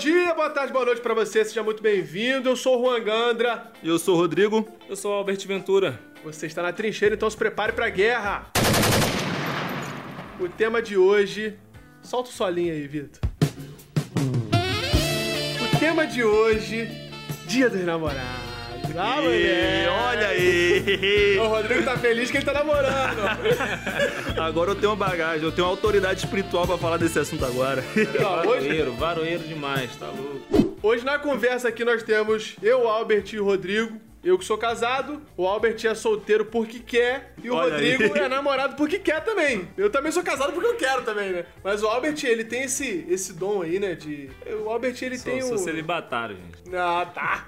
[0.00, 2.48] dia, boa tarde, boa noite pra você, seja muito bem-vindo.
[2.48, 4.66] Eu sou o Juan Gandra, Eu sou o Rodrigo.
[4.88, 6.00] Eu sou o Albert Ventura.
[6.24, 8.46] você está na trincheira, então se prepare pra guerra.
[10.40, 11.58] O tema de hoje.
[12.02, 13.20] Solta o solinho aí, Vitor.
[15.62, 16.88] O tema de hoje:
[17.46, 18.39] Dia dos Namorados.
[18.96, 19.88] Ah, mulher.
[19.88, 21.38] olha aí!
[21.38, 23.20] O Rodrigo tá feliz que ele tá namorando.
[24.40, 27.82] Agora eu tenho uma bagagem, eu tenho uma autoridade espiritual pra falar desse assunto agora.
[27.96, 30.76] Hoje, Varoeiro, varoeiro demais, tá louco?
[30.82, 34.00] Hoje na conversa aqui nós temos eu, Albert e o Rodrigo.
[34.22, 38.20] Eu que sou casado, o Albert é solteiro porque quer e o Olha Rodrigo aí.
[38.20, 39.66] é namorado porque quer também.
[39.76, 41.46] Eu também sou casado porque eu quero também, né?
[41.64, 44.28] Mas o Albert, ele tem esse, esse dom aí, né, de...
[44.62, 45.58] O Albert, ele Sou, tem sou um...
[45.58, 46.76] celibatário, gente.
[46.76, 47.46] Ah, tá.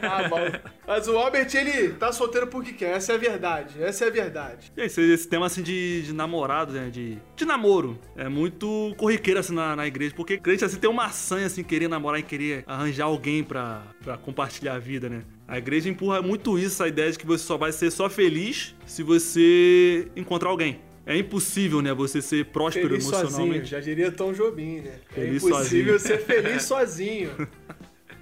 [0.00, 0.38] Tá bom.
[0.86, 2.96] Mas o Albert, ele tá solteiro porque quer.
[2.96, 3.82] Essa é a verdade.
[3.82, 4.72] Essa é a verdade.
[4.76, 6.88] E esse, esse tema assim de, de namorado, né?
[6.90, 7.98] De, de namoro.
[8.16, 10.14] É muito corriqueiro assim na, na igreja.
[10.14, 14.16] Porque crente assim tem uma sanha assim, querer namorar e querer arranjar alguém pra, pra
[14.18, 15.22] compartilhar a vida, né?
[15.54, 18.74] A igreja empurra muito isso, a ideia de que você só vai ser só feliz
[18.84, 20.80] se você encontrar alguém.
[21.06, 21.94] É impossível, né?
[21.94, 23.20] Você ser próspero Feliz sozinho.
[23.28, 23.66] emocionalmente.
[23.70, 24.98] Já diria Tom Jobim, né?
[25.10, 26.18] Feliz é impossível sozinho.
[26.18, 27.30] ser feliz sozinho.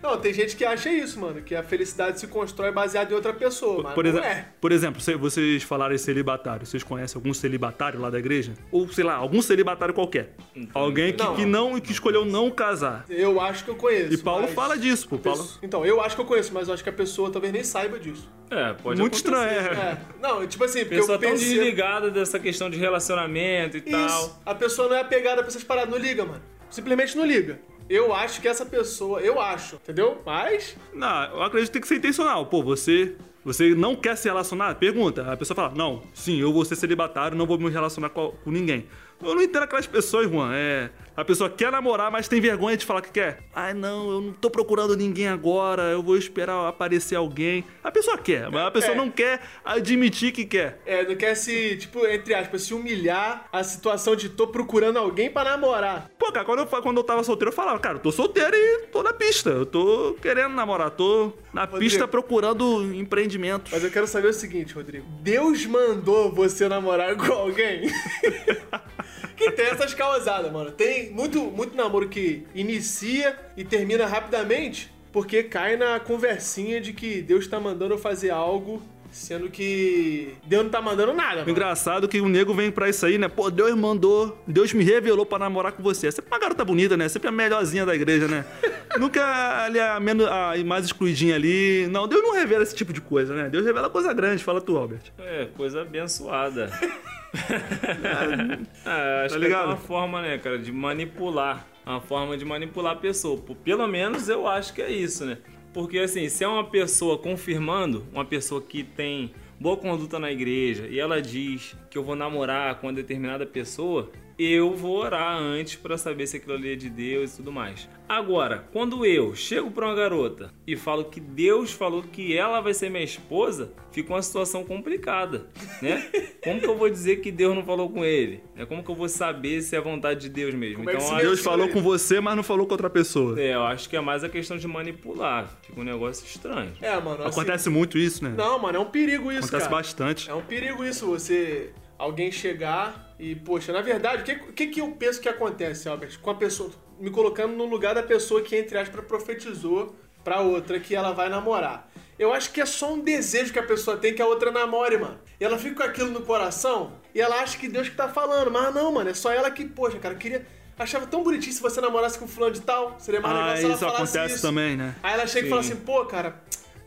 [0.03, 1.41] Não, tem gente que acha isso, mano.
[1.43, 3.83] Que a felicidade se constrói baseada em outra pessoa.
[3.85, 4.47] Mas Por, não exe- é.
[4.61, 8.53] por exemplo, se vocês falarem celibatário, vocês conhecem algum celibatário lá da igreja?
[8.71, 10.35] Ou, sei lá, algum celibatário qualquer.
[10.75, 11.37] Alguém que Não.
[11.37, 13.05] que não que escolheu não casar.
[13.09, 14.13] Eu acho que eu conheço.
[14.13, 15.19] E Paulo mas- fala disso, pô.
[15.19, 15.47] Paulo.
[15.63, 17.99] Então, eu acho que eu conheço, mas eu acho que a pessoa talvez nem saiba
[17.99, 18.29] disso.
[18.51, 19.47] É, pode Muito acontecer.
[19.47, 19.93] estranho, é.
[19.93, 19.99] É.
[20.21, 21.49] Não, tipo assim, porque Pessoa eu tão pensei...
[21.55, 24.07] desligada dessa questão de relacionamento e tal.
[24.07, 24.41] Isso.
[24.45, 26.43] A pessoa não é apegada pra essas paradas, não liga, mano.
[26.69, 27.61] Simplesmente não liga.
[27.93, 30.23] Eu acho que essa pessoa, eu acho, entendeu?
[30.25, 32.47] Mas Não, eu acredito que tem que ser intencional.
[32.47, 33.15] Pô, você.
[33.45, 34.77] Você não quer se relacionar?
[34.77, 35.31] Pergunta.
[35.31, 38.51] A pessoa fala, não, sim, eu vou ser celibatário, não vou me relacionar com, com
[38.51, 38.87] ninguém.
[39.21, 40.55] Eu não entendo aquelas pessoas, Juan.
[40.55, 40.91] É.
[41.17, 43.41] A pessoa quer namorar, mas tem vergonha de falar que quer.
[43.55, 47.65] Ai, não, eu não tô procurando ninguém agora, eu vou esperar aparecer alguém.
[47.85, 48.97] A pessoa quer, mas a pessoa É.
[48.97, 50.81] não quer admitir que quer.
[50.87, 55.31] é, não quer se, tipo, entre aspas, se humilhar a situação de tô procurando alguém
[55.31, 56.11] pra namorar.
[56.19, 58.87] Pô, cara, quando eu, quando eu tava solteiro, eu falava, cara, eu tô solteiro e
[58.91, 59.51] tô na pista.
[59.51, 61.81] Eu tô querendo namorar, tô na Rodrigo.
[61.81, 63.71] pista procurando empreendimentos.
[63.71, 65.05] Mas eu quero saber o seguinte, Rodrigo.
[65.21, 67.83] Deus mandou você namorar com alguém?
[69.45, 70.71] que tem essas causadas, mano.
[70.71, 77.21] Tem muito, muito namoro que inicia e termina rapidamente porque cai na conversinha de que
[77.21, 81.51] Deus tá mandando eu fazer algo, sendo que Deus não tá mandando nada, O mano.
[81.51, 83.29] engraçado é que o nego vem pra isso aí, né?
[83.29, 86.07] Pô, Deus mandou, Deus me revelou pra namorar com você.
[86.07, 87.11] É sempre uma garota bonita, né?
[87.11, 88.43] Sempre a melhorzinha da igreja, né?
[88.99, 89.23] Nunca
[89.65, 91.87] ali a, menos, a mais excluidinha ali.
[91.91, 93.51] Não, Deus não revela esse tipo de coisa, né?
[93.51, 95.13] Deus revela coisa grande, fala tu, Albert.
[95.19, 96.71] É, coisa abençoada.
[98.85, 101.67] é, acho Tá que é uma forma, né, cara, de manipular.
[101.85, 103.41] Uma forma de manipular a pessoa.
[103.65, 105.39] Pelo menos eu acho que é isso, né?
[105.73, 110.87] Porque assim, se é uma pessoa confirmando, uma pessoa que tem boa conduta na igreja
[110.87, 114.11] e ela diz que eu vou namorar com uma determinada pessoa,
[114.45, 117.89] eu vou orar antes pra saber se aquilo ali é de Deus e tudo mais.
[118.09, 122.75] Agora, quando eu chego pra uma garota e falo que Deus falou que ela vai
[122.75, 125.47] ser minha esposa, fica uma situação complicada,
[125.81, 126.11] né?
[126.45, 128.43] Como que eu vou dizer que Deus não falou com ele?
[128.57, 130.79] É como que eu vou saber se é vontade de Deus mesmo?
[130.79, 132.91] Como é que então, se eu Deus falou com você, mas não falou com outra
[132.91, 133.41] pessoa.
[133.41, 135.49] é, eu acho que é mais a questão de manipular.
[135.63, 136.73] Fica um negócio estranho.
[136.81, 137.23] É, mano.
[137.23, 138.35] assim- Acontece muito isso, né?
[138.37, 139.77] Não, mano, é um perigo isso, Acontece cara.
[139.77, 140.29] bastante.
[140.29, 141.71] É um perigo isso, você.
[142.03, 146.19] Alguém chegar e, poxa, na verdade, o que, que, que eu penso que acontece, Albert?
[146.21, 146.69] Com a pessoa.
[146.99, 151.29] Me colocando no lugar da pessoa que, entre aspas, profetizou pra outra que ela vai
[151.29, 151.89] namorar.
[152.19, 154.99] Eu acho que é só um desejo que a pessoa tem que a outra namore,
[154.99, 155.17] mano.
[155.39, 158.51] E ela fica com aquilo no coração e ela acha que Deus que tá falando.
[158.51, 160.45] Mas não, mano, é só ela que, poxa, cara, queria.
[160.77, 162.97] Achava tão bonitinho se você namorasse com fulano de tal.
[162.99, 164.43] Seria mais legal Ah, se ela isso falasse acontece isso.
[164.43, 164.97] também, né?
[165.05, 165.75] Aí ela chega e fala Sim.
[165.75, 166.43] assim, pô, cara,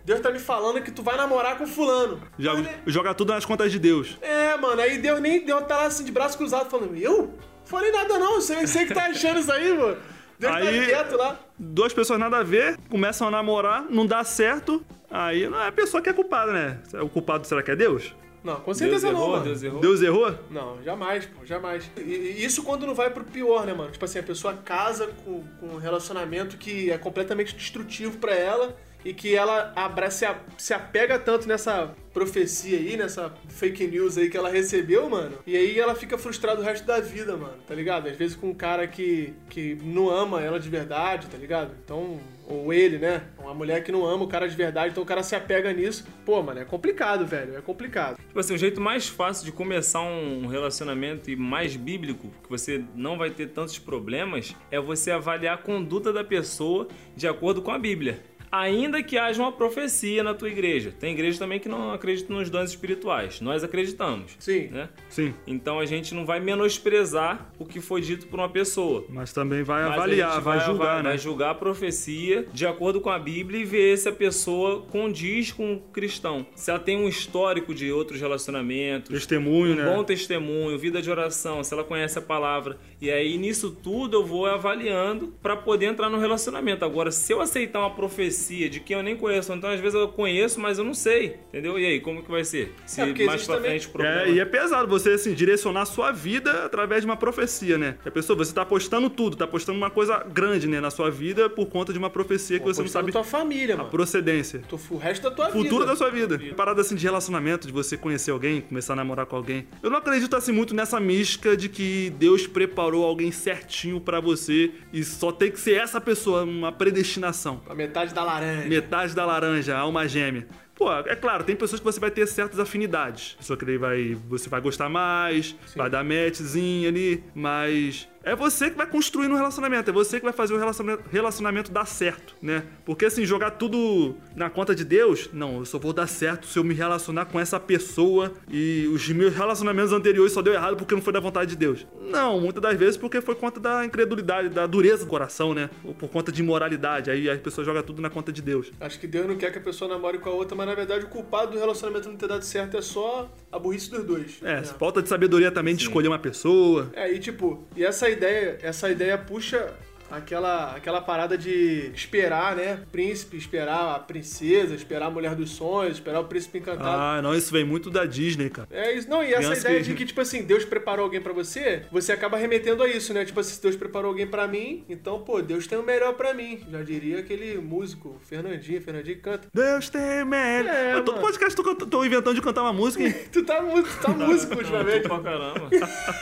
[0.06, 2.22] Deus tá me falando que tu vai namorar com fulano.
[2.38, 4.18] Joga, joga tudo nas contas de Deus.
[4.22, 7.34] é, mano, aí Deus nem Deus tá lá assim de braço cruzado falando, eu?
[7.66, 9.98] Falei nada não, você, você que tá achando isso aí, mano.
[10.38, 11.40] Deus tá Aí- quieto lá.
[11.58, 14.86] Duas pessoas nada a ver, começam a namorar, não dá certo.
[15.10, 16.80] Aí não é a pessoa que é culpada, né?
[17.02, 18.14] O culpado será que é Deus?
[18.44, 19.44] Não, com Deus certeza não, errou, mano.
[19.46, 19.80] Deus errou.
[19.82, 20.36] Deus errou?
[20.52, 21.90] Não, jamais, pô, jamais.
[21.98, 23.90] E, isso quando não vai pro pior, né, mano?
[23.92, 28.76] Tipo assim, a pessoa casa com, com um relacionamento que é completamente destrutivo pra ela
[29.06, 34.18] e que ela abra, se, a- se apega tanto nessa profecia aí, nessa fake news
[34.18, 35.38] aí que ela recebeu, mano.
[35.46, 38.08] E aí ela fica frustrada o resto da vida, mano, tá ligado?
[38.08, 41.72] Às vezes com um cara que, que não ama ela de verdade, tá ligado?
[41.84, 43.22] Então, ou ele, né?
[43.38, 46.06] Uma mulher que não ama o cara de verdade, então o cara se apega nisso.
[46.26, 48.18] Pô, mano, é complicado, velho, é complicado.
[48.18, 52.84] Tipo assim, o jeito mais fácil de começar um relacionamento e mais bíblico, que você
[52.96, 57.72] não vai ter tantos problemas, é você avaliar a conduta da pessoa de acordo com
[57.72, 58.24] a Bíblia.
[58.62, 60.94] Ainda que haja uma profecia na tua igreja.
[60.98, 63.42] Tem igreja também que não acredita nos dons espirituais.
[63.42, 64.36] Nós acreditamos.
[64.40, 64.68] Sim.
[64.68, 64.88] Né?
[65.10, 65.34] Sim.
[65.46, 69.06] Então a gente não vai menosprezar o que foi dito por uma pessoa.
[69.10, 71.10] Mas também vai Mas avaliar, gente vai, julgar, vai, né?
[71.10, 75.52] vai julgar a profecia de acordo com a Bíblia e ver se a pessoa condiz
[75.52, 76.46] com o cristão.
[76.56, 79.86] Se ela tem um histórico de outros relacionamentos, Testemunho, um né?
[79.86, 82.78] bom testemunho, vida de oração, se ela conhece a palavra.
[83.02, 86.84] E aí nisso tudo eu vou avaliando para poder entrar no relacionamento.
[86.86, 90.08] Agora, se eu aceitar uma profecia de quem eu nem conheço, então às vezes eu
[90.08, 91.78] conheço, mas eu não sei, entendeu?
[91.78, 92.74] E aí, como que vai ser?
[92.86, 94.22] Se É, mais pra também- frente o problema...
[94.24, 97.98] É, e é pesado você assim, direcionar a sua vida através de uma profecia, né?
[98.06, 101.50] A pessoa, você tá apostando tudo, tá apostando uma coisa grande, né, na sua vida
[101.50, 103.90] por conta de uma profecia que você não sabe tua família, a mano.
[103.90, 104.62] procedência.
[104.70, 105.58] Tu- O resto da tua vida.
[105.64, 106.40] Futuro da sua vida.
[106.56, 109.68] Parada assim de relacionamento, de você conhecer alguém, começar a namorar com alguém.
[109.84, 114.72] Eu não acredito assim muito nessa mística de que Deus preparou alguém certinho pra você
[114.92, 117.62] e só tem que ser essa pessoa, uma predestinação.
[117.70, 118.68] A metade da laranja.
[118.68, 120.48] Metade da laranja, alma gêmea.
[120.76, 123.36] Pô, é claro, tem pessoas que você vai ter certas afinidades.
[123.38, 128.72] Pessoa que ele vai, você vai gostar mais, vai dar matchzinho ali, mas é você
[128.72, 132.36] que vai construir um relacionamento, é você que vai fazer o relacionamento, relacionamento dar certo,
[132.42, 132.64] né?
[132.84, 136.58] Porque assim, jogar tudo na conta de Deus, não, eu só vou dar certo se
[136.58, 140.96] eu me relacionar com essa pessoa e os meus relacionamentos anteriores só deu errado porque
[140.96, 141.86] não foi da vontade de Deus.
[142.02, 145.70] Não, muitas das vezes porque foi conta da incredulidade, da dureza do coração, né?
[145.84, 148.72] Ou por conta de imoralidade, aí a pessoa joga tudo na conta de Deus.
[148.80, 151.06] Acho que Deus não quer que a pessoa namore com a outra, mas na verdade
[151.06, 154.40] o culpado do relacionamento não ter dado certo é só a burrice dos dois.
[154.44, 156.90] É, falta de sabedoria também de escolher uma pessoa.
[156.94, 159.74] É, e tipo, e essa ideia, essa ideia puxa
[160.10, 162.80] aquela, aquela parada de esperar, né?
[162.92, 166.88] Príncipe, esperar a princesa, esperar a mulher dos sonhos, esperar o príncipe encantado.
[166.90, 168.68] Ah, não, isso vem muito da Disney, cara.
[168.72, 171.22] É isso, não, e essa Criança ideia que- de que, tipo assim, Deus preparou alguém
[171.22, 173.26] pra você, você acaba remetendo a isso, né?
[173.26, 176.34] Tipo assim, se Deus preparou alguém pra mim, então, pô, Deus tem o melhor pra
[176.34, 176.64] mim.
[176.72, 179.48] Já diria aquele músico, Fernandinho, Fernandinho que canta.
[179.54, 180.74] Deus tem melhor.
[180.74, 183.14] É, Eu, todo podcast tô, tô inventando de cantar uma música, hein?
[183.32, 185.08] Tu tá, tu tá músico ultimamente.
[185.08, 185.70] pra caramba.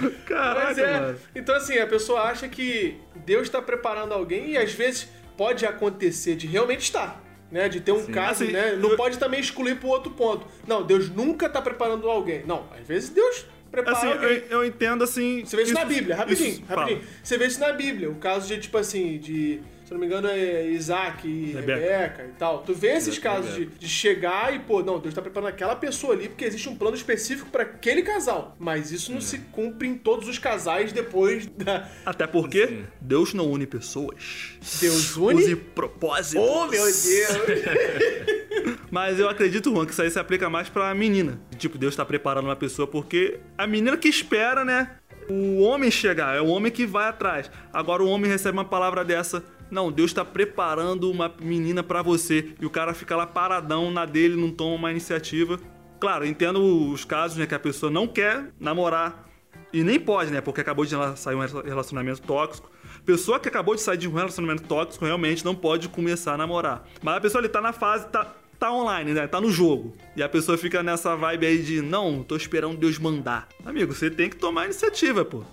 [0.00, 1.00] Mas Caraca, é.
[1.00, 1.18] mano.
[1.34, 2.96] Então, assim, a pessoa acha que
[3.30, 7.22] Deus está preparando alguém e às vezes pode acontecer de realmente estar.
[7.50, 8.76] Né, de ter um caso, Assim, né?
[8.76, 10.46] Não eu- pode também excluir pro outro ponto.
[10.68, 12.44] Não, Deus nunca tá preparando alguém.
[12.46, 14.28] Não, às vezes Deus prepara Assim, alguém.
[14.48, 15.44] eu, eu entendo assim.
[15.44, 17.00] Você vê isso, na Bíblia, rapidinho, isso- rapidinho.
[17.00, 17.12] fala.
[17.24, 19.60] Você vê isso na Bíblia, o caso de, tipo assim, de.
[19.90, 21.80] Se não me engano, é Isaac e Rebeca.
[21.80, 22.62] Rebeca, e tal.
[22.62, 25.74] Tu vê esses e casos de, de chegar e, pô, não, Deus tá preparando aquela
[25.74, 28.54] pessoa ali porque existe um plano específico pra aquele casal.
[28.56, 31.88] Mas isso não se cumpre em todos os casais depois da.
[32.06, 32.86] Até porque Sim.
[33.00, 34.52] Deus não une pessoas.
[34.80, 35.42] Deus une?
[35.42, 36.48] Use propósitos.
[36.48, 37.00] Oh, meu Deus!
[38.92, 41.40] Mas eu acredito, Juan, que isso aí se aplica mais pra menina.
[41.58, 44.92] Tipo, Deus tá preparando uma pessoa porque a menina que espera, né?
[45.28, 47.50] O homem chegar, é o homem que vai atrás.
[47.72, 49.42] Agora o homem recebe uma palavra dessa.
[49.70, 52.54] Não, Deus tá preparando uma menina pra você.
[52.60, 55.58] E o cara fica lá paradão na dele, não toma uma iniciativa.
[56.00, 59.28] Claro, entendo os casos, né, que a pessoa não quer namorar.
[59.72, 60.40] E nem pode, né?
[60.40, 62.70] Porque acabou de sair um relacionamento tóxico.
[63.04, 66.86] Pessoa que acabou de sair de um relacionamento tóxico realmente não pode começar a namorar.
[67.02, 69.26] Mas a pessoa ali tá na fase, tá, tá online, né?
[69.26, 69.94] Tá no jogo.
[70.16, 73.48] E a pessoa fica nessa vibe aí de, não, tô esperando Deus mandar.
[73.64, 75.44] Amigo, você tem que tomar iniciativa, pô.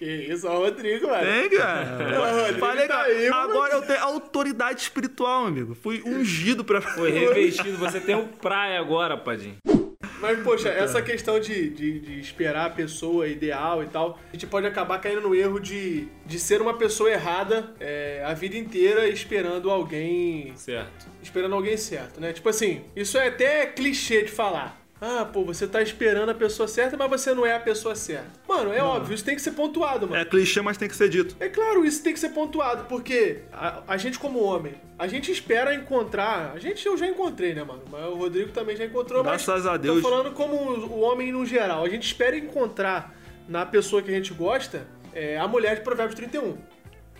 [0.00, 1.50] Que isso, ó, Rodrigo, velho.
[1.50, 2.38] Tem, cara.
[2.38, 3.42] Rodrigo Falei, tá cara, aí, mano.
[3.42, 5.74] agora eu tenho autoridade espiritual, amigo.
[5.74, 6.80] Fui ungido pra.
[6.80, 9.58] Foi revestido, você tem o praia agora, Padim.
[10.18, 14.46] Mas, poxa, essa questão de, de, de esperar a pessoa ideal e tal, a gente
[14.46, 19.06] pode acabar caindo no erro de, de ser uma pessoa errada é, a vida inteira
[19.08, 20.52] esperando alguém.
[20.56, 21.06] Certo.
[21.22, 22.32] Esperando alguém certo, né?
[22.32, 24.79] Tipo assim, isso é até clichê de falar.
[25.00, 28.26] Ah, pô, você tá esperando a pessoa certa, mas você não é a pessoa certa.
[28.46, 30.20] Mano, é óbvio, isso tem que ser pontuado, mano.
[30.20, 31.34] É clichê, mas tem que ser dito.
[31.40, 35.32] É claro, isso tem que ser pontuado, porque a, a gente como homem, a gente
[35.32, 36.52] espera encontrar.
[36.54, 37.82] A gente eu já encontrei, né, mano?
[37.90, 40.02] Mas o Rodrigo também já encontrou, Graças mas a Deus.
[40.02, 41.84] tô falando como o o homem no geral.
[41.84, 43.14] A gente espera encontrar
[43.48, 46.56] na pessoa que a gente gosta é, a mulher de Provérbios 31.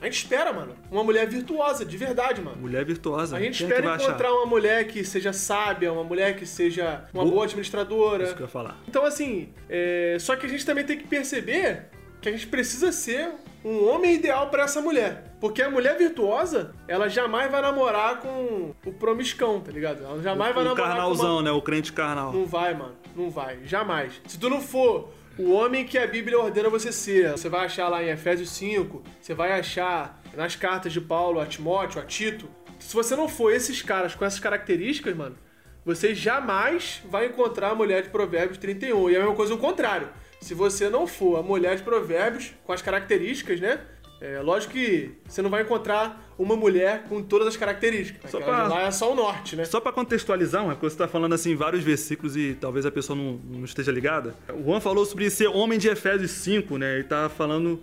[0.00, 0.74] A gente espera, mano.
[0.90, 2.56] Uma mulher virtuosa, de verdade, mano.
[2.56, 3.36] Mulher virtuosa.
[3.36, 4.08] A gente Quem é espera achar?
[4.08, 7.34] encontrar uma mulher que seja sábia, uma mulher que seja uma Boa.
[7.34, 8.24] boa administradora.
[8.24, 8.78] Isso que eu ia falar.
[8.88, 11.88] Então, assim, é, só que a gente também tem que perceber
[12.20, 13.30] que a gente precisa ser
[13.64, 15.34] um homem ideal pra essa mulher.
[15.38, 20.02] Porque a mulher virtuosa, ela jamais vai namorar com o promiscão, tá ligado?
[20.02, 21.42] Ela jamais vai O namorar carnalzão, com uma...
[21.42, 21.50] né?
[21.50, 22.32] O crente carnal.
[22.32, 22.94] Não vai, mano.
[23.14, 23.58] Não vai.
[23.64, 24.20] Jamais.
[24.26, 25.10] Se tu não for
[25.40, 29.02] o homem que a Bíblia ordena você ser, você vai achar lá em Efésios 5,
[29.18, 32.46] você vai achar nas cartas de Paulo a Timóteo, a Tito.
[32.78, 35.38] Se você não for esses caras com essas características, mano,
[35.82, 39.08] você jamais vai encontrar a mulher de Provérbios 31.
[39.08, 40.10] E é a mesma coisa o contrário.
[40.42, 43.80] Se você não for a mulher de Provérbios com as características, né?
[44.20, 48.30] É lógico que você não vai encontrar uma mulher com todas as características.
[48.30, 49.64] Só pra- lá é só o norte, né?
[49.64, 53.16] Só pra contextualizar, uma coisa você tá falando assim, vários versículos e talvez a pessoa
[53.16, 54.34] não, não esteja ligada.
[54.52, 56.94] O Juan falou sobre ser homem de Efésios 5, né?
[56.96, 57.80] Ele tá falando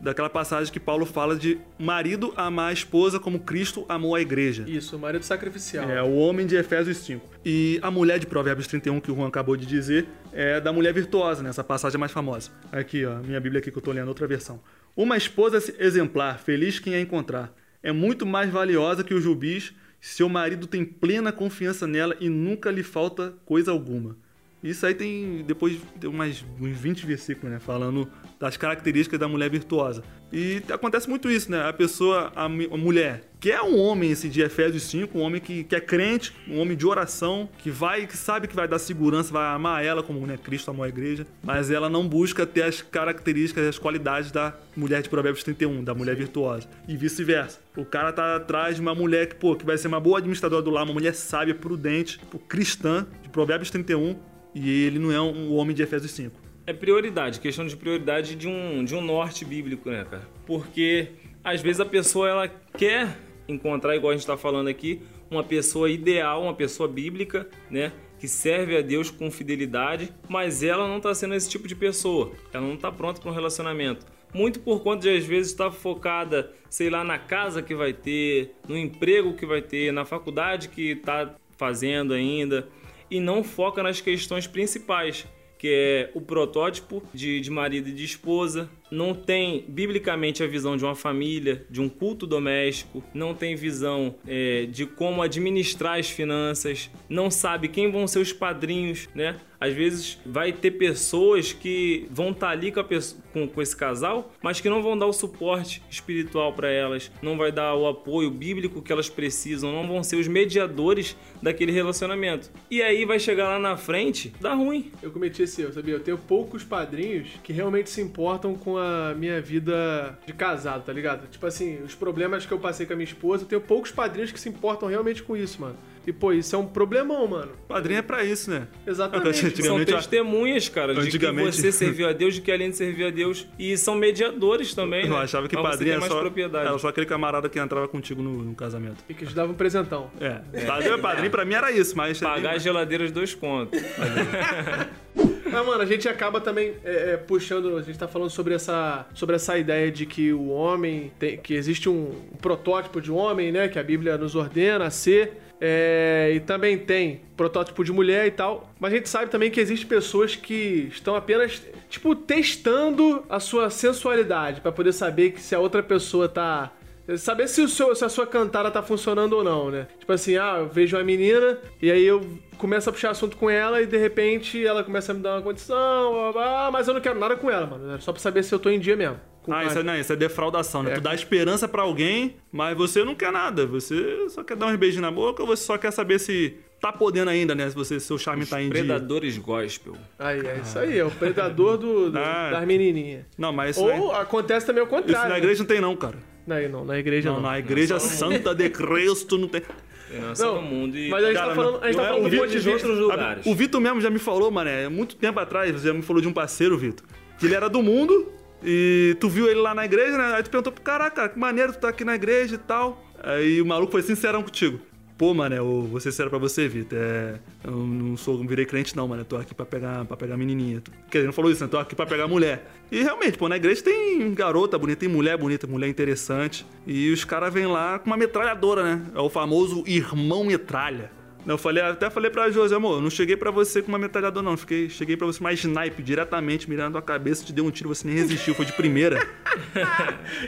[0.00, 4.64] daquela passagem que Paulo fala de marido amar a esposa como Cristo amou a igreja.
[4.66, 5.88] Isso, o marido sacrificial.
[5.90, 7.26] É, o homem de Efésios 5.
[7.44, 10.92] E a mulher de Provérbios 31, que o Juan acabou de dizer, é da mulher
[10.92, 11.48] virtuosa, né?
[11.50, 12.50] Essa passagem é mais famosa.
[12.70, 14.60] Aqui, ó, minha Bíblia aqui que eu tô lendo, outra versão.
[14.96, 19.74] Uma esposa exemplar, feliz quem a encontrar, é muito mais valiosa que os rubis.
[20.00, 24.16] Seu marido tem plena confiança nela e nunca lhe falta coisa alguma.
[24.66, 27.60] Isso aí tem depois tem umas, uns 20 versículos, né?
[27.60, 28.08] Falando
[28.38, 30.02] das características da mulher virtuosa.
[30.32, 31.68] E acontece muito isso, né?
[31.68, 35.40] A pessoa, a, a mulher, que é um homem esse de Efésios 5, um homem
[35.40, 38.80] que, que é crente, um homem de oração, que vai, que sabe que vai dar
[38.80, 42.62] segurança, vai amar ela como né, Cristo amou a igreja, mas ela não busca ter
[42.62, 46.68] as características, as qualidades da mulher de Provérbios 31, da mulher virtuosa.
[46.88, 47.60] E vice-versa.
[47.76, 50.62] O cara tá atrás de uma mulher que, pô, que vai ser uma boa administradora
[50.62, 52.18] do lar, uma mulher sábia, prudente,
[52.48, 54.16] cristã, de Provérbios 31,
[54.56, 56.34] e ele não é um homem de Efésios 5.
[56.66, 60.26] É prioridade, questão de prioridade de um, de um norte bíblico, né, cara?
[60.46, 61.10] Porque
[61.44, 65.90] às vezes a pessoa ela quer encontrar, igual a gente está falando aqui, uma pessoa
[65.90, 67.92] ideal, uma pessoa bíblica, né?
[68.18, 72.32] Que serve a Deus com fidelidade, mas ela não está sendo esse tipo de pessoa.
[72.50, 74.06] Ela não está pronta para um relacionamento.
[74.32, 78.54] Muito por conta de às vezes estar focada, sei lá, na casa que vai ter,
[78.66, 82.66] no emprego que vai ter, na faculdade que está fazendo ainda,
[83.10, 85.26] e não foca nas questões principais,
[85.58, 90.76] que é o protótipo de, de marido e de esposa, não tem biblicamente a visão
[90.76, 96.08] de uma família, de um culto doméstico, não tem visão é, de como administrar as
[96.10, 99.36] finanças, não sabe quem vão ser os padrinhos, né?
[99.58, 103.74] Às vezes vai ter pessoas que vão estar ali com, a pesso- com- com esse
[103.74, 107.86] casal, mas que não vão dar o suporte espiritual para elas, não vai dar o
[107.86, 112.50] apoio bíblico que elas precisam, não vão ser os mediadores daquele relacionamento.
[112.70, 114.92] E aí vai chegar lá na frente, dá ruim.
[115.02, 115.94] Eu cometi esse erro, sabia?
[115.94, 120.92] Eu tenho poucos padrinhos que realmente se importam com a minha vida de casado, tá
[120.92, 121.28] ligado?
[121.28, 124.32] Tipo assim, os problemas que eu passei com a minha esposa, eu tenho poucos padrinhos
[124.32, 125.76] que se importam realmente com isso, mano.
[126.06, 127.50] E, pô, isso é um problemão, mano.
[127.66, 128.68] Padrinho é pra isso, né?
[128.86, 129.60] Exatamente.
[129.60, 133.10] São testemunhas, cara, de que você serviu a Deus, de que além de servir a
[133.10, 135.16] Deus, e são mediadores também, Eu né?
[135.16, 136.68] achava que Mas padrinho era mais só, propriedade.
[136.68, 139.02] era só aquele camarada que entrava contigo no, no casamento.
[139.08, 140.08] E que te dava um presentão.
[140.20, 142.20] É, padrinho, padrinho pra mim era isso, mas...
[142.20, 143.80] Pagar a geladeira de dois contos.
[145.50, 149.06] Mas, mano, a gente acaba também é, é, puxando, a gente tá falando sobre essa,
[149.14, 153.68] sobre essa ideia de que o homem, tem, que existe um protótipo de homem, né,
[153.68, 158.30] que a Bíblia nos ordena a ser, é, e também tem protótipo de mulher e
[158.30, 163.40] tal, mas a gente sabe também que existem pessoas que estão apenas, tipo, testando a
[163.40, 166.72] sua sensualidade, pra poder saber que se a outra pessoa tá
[167.16, 169.86] Saber se, o seu- se a sua cantada tá funcionando ou não, né?
[169.98, 172.20] Tipo assim, ah, eu vejo uma menina e aí eu
[172.58, 175.42] começo a puxar assunto com ela e de repente ela começa a me dar uma
[175.42, 177.94] condição, blá, blá, mas eu não quero nada com ela, mano.
[177.94, 179.20] É só pra saber se eu tô em dia mesmo.
[179.48, 180.90] Ah, isso é, não, isso é defraudação, né?
[180.90, 180.94] É.
[180.96, 183.64] Tu dá esperança pra alguém, mas você não quer nada.
[183.64, 186.92] Você só quer dar uns beijinhos na boca ou você só quer saber se tá
[186.92, 187.68] podendo ainda, né?
[187.70, 188.82] Se você, seu charme tá em dia.
[188.82, 189.94] Predadores gospel.
[190.18, 192.50] Aí, é isso aí, é o predador do, do- Ah.
[192.54, 193.24] das menininhas.
[193.38, 195.28] Não, mas isso, Ou na, acontece também o isso contrário.
[195.28, 195.38] na né?
[195.38, 196.16] igreja não tem não, cara.
[196.46, 197.36] Não, não, na igreja não.
[197.36, 199.62] Não, na igreja Santa de Cristo não tem...
[200.08, 202.08] É, Não, no mundo e mas a gente Cara, tá falando, a gente não tá
[202.08, 203.46] é falando um do ponto vídeo de outros lugares.
[203.46, 206.28] O Vitor mesmo já me falou, mano, é muito tempo atrás, já me falou de
[206.28, 207.04] um parceiro, Vitor,
[207.38, 210.34] que ele era do mundo e tu viu ele lá na igreja, né?
[210.36, 213.04] Aí tu perguntou, caraca, que maneiro tu tá aqui na igreja e tal.
[213.20, 214.78] Aí o maluco foi sincerão contigo.
[215.18, 216.98] Pô, mano, eu vou ser sério pra você, Vitor.
[216.98, 219.22] É, eu não sou, não virei crente, não, mano.
[219.22, 220.82] Eu tô aqui pra pegar, pra pegar menininha.
[221.10, 221.70] Quer dizer, não falou isso, né?
[221.70, 222.70] Tô aqui pra pegar mulher.
[222.92, 226.66] E realmente, pô, na igreja tem garota bonita, tem mulher bonita, mulher interessante.
[226.86, 229.02] E os caras vêm lá com uma metralhadora, né?
[229.14, 231.10] É o famoso irmão metralha.
[231.46, 234.44] Eu falei, até falei pra José, amor, eu não cheguei pra você com uma metralhadora,
[234.44, 234.56] não.
[234.56, 238.06] Fiquei, cheguei pra você mais snipe, diretamente, mirando a cabeça, te deu um tiro, você
[238.06, 239.26] nem resistiu, foi de primeira.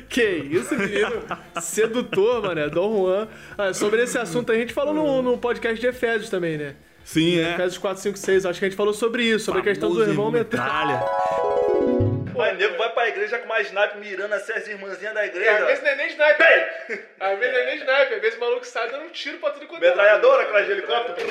[0.08, 1.22] Que isso, menino
[1.60, 3.28] sedutor, mano, é Dom Juan.
[3.56, 6.74] Ah, sobre esse assunto a gente falou no, no podcast de Efésios também, né?
[7.04, 7.54] Sim, é.
[7.54, 9.94] Efésios 4, 5, 6, acho que a gente falou sobre isso, sobre a questão do
[9.94, 11.02] Famoso irmão metralha.
[12.38, 15.58] Mas nego vai pra igreja com uma sniper mirando assim as irmãzinhas da igreja.
[15.58, 17.04] Às vezes não é nem sniper.
[17.20, 18.14] Às vezes não é nem sniper.
[18.16, 19.88] Às vezes o maluco sai dando um tiro pra tudo quanto é.
[19.88, 21.28] Metralhadora, aquela de helicóptero.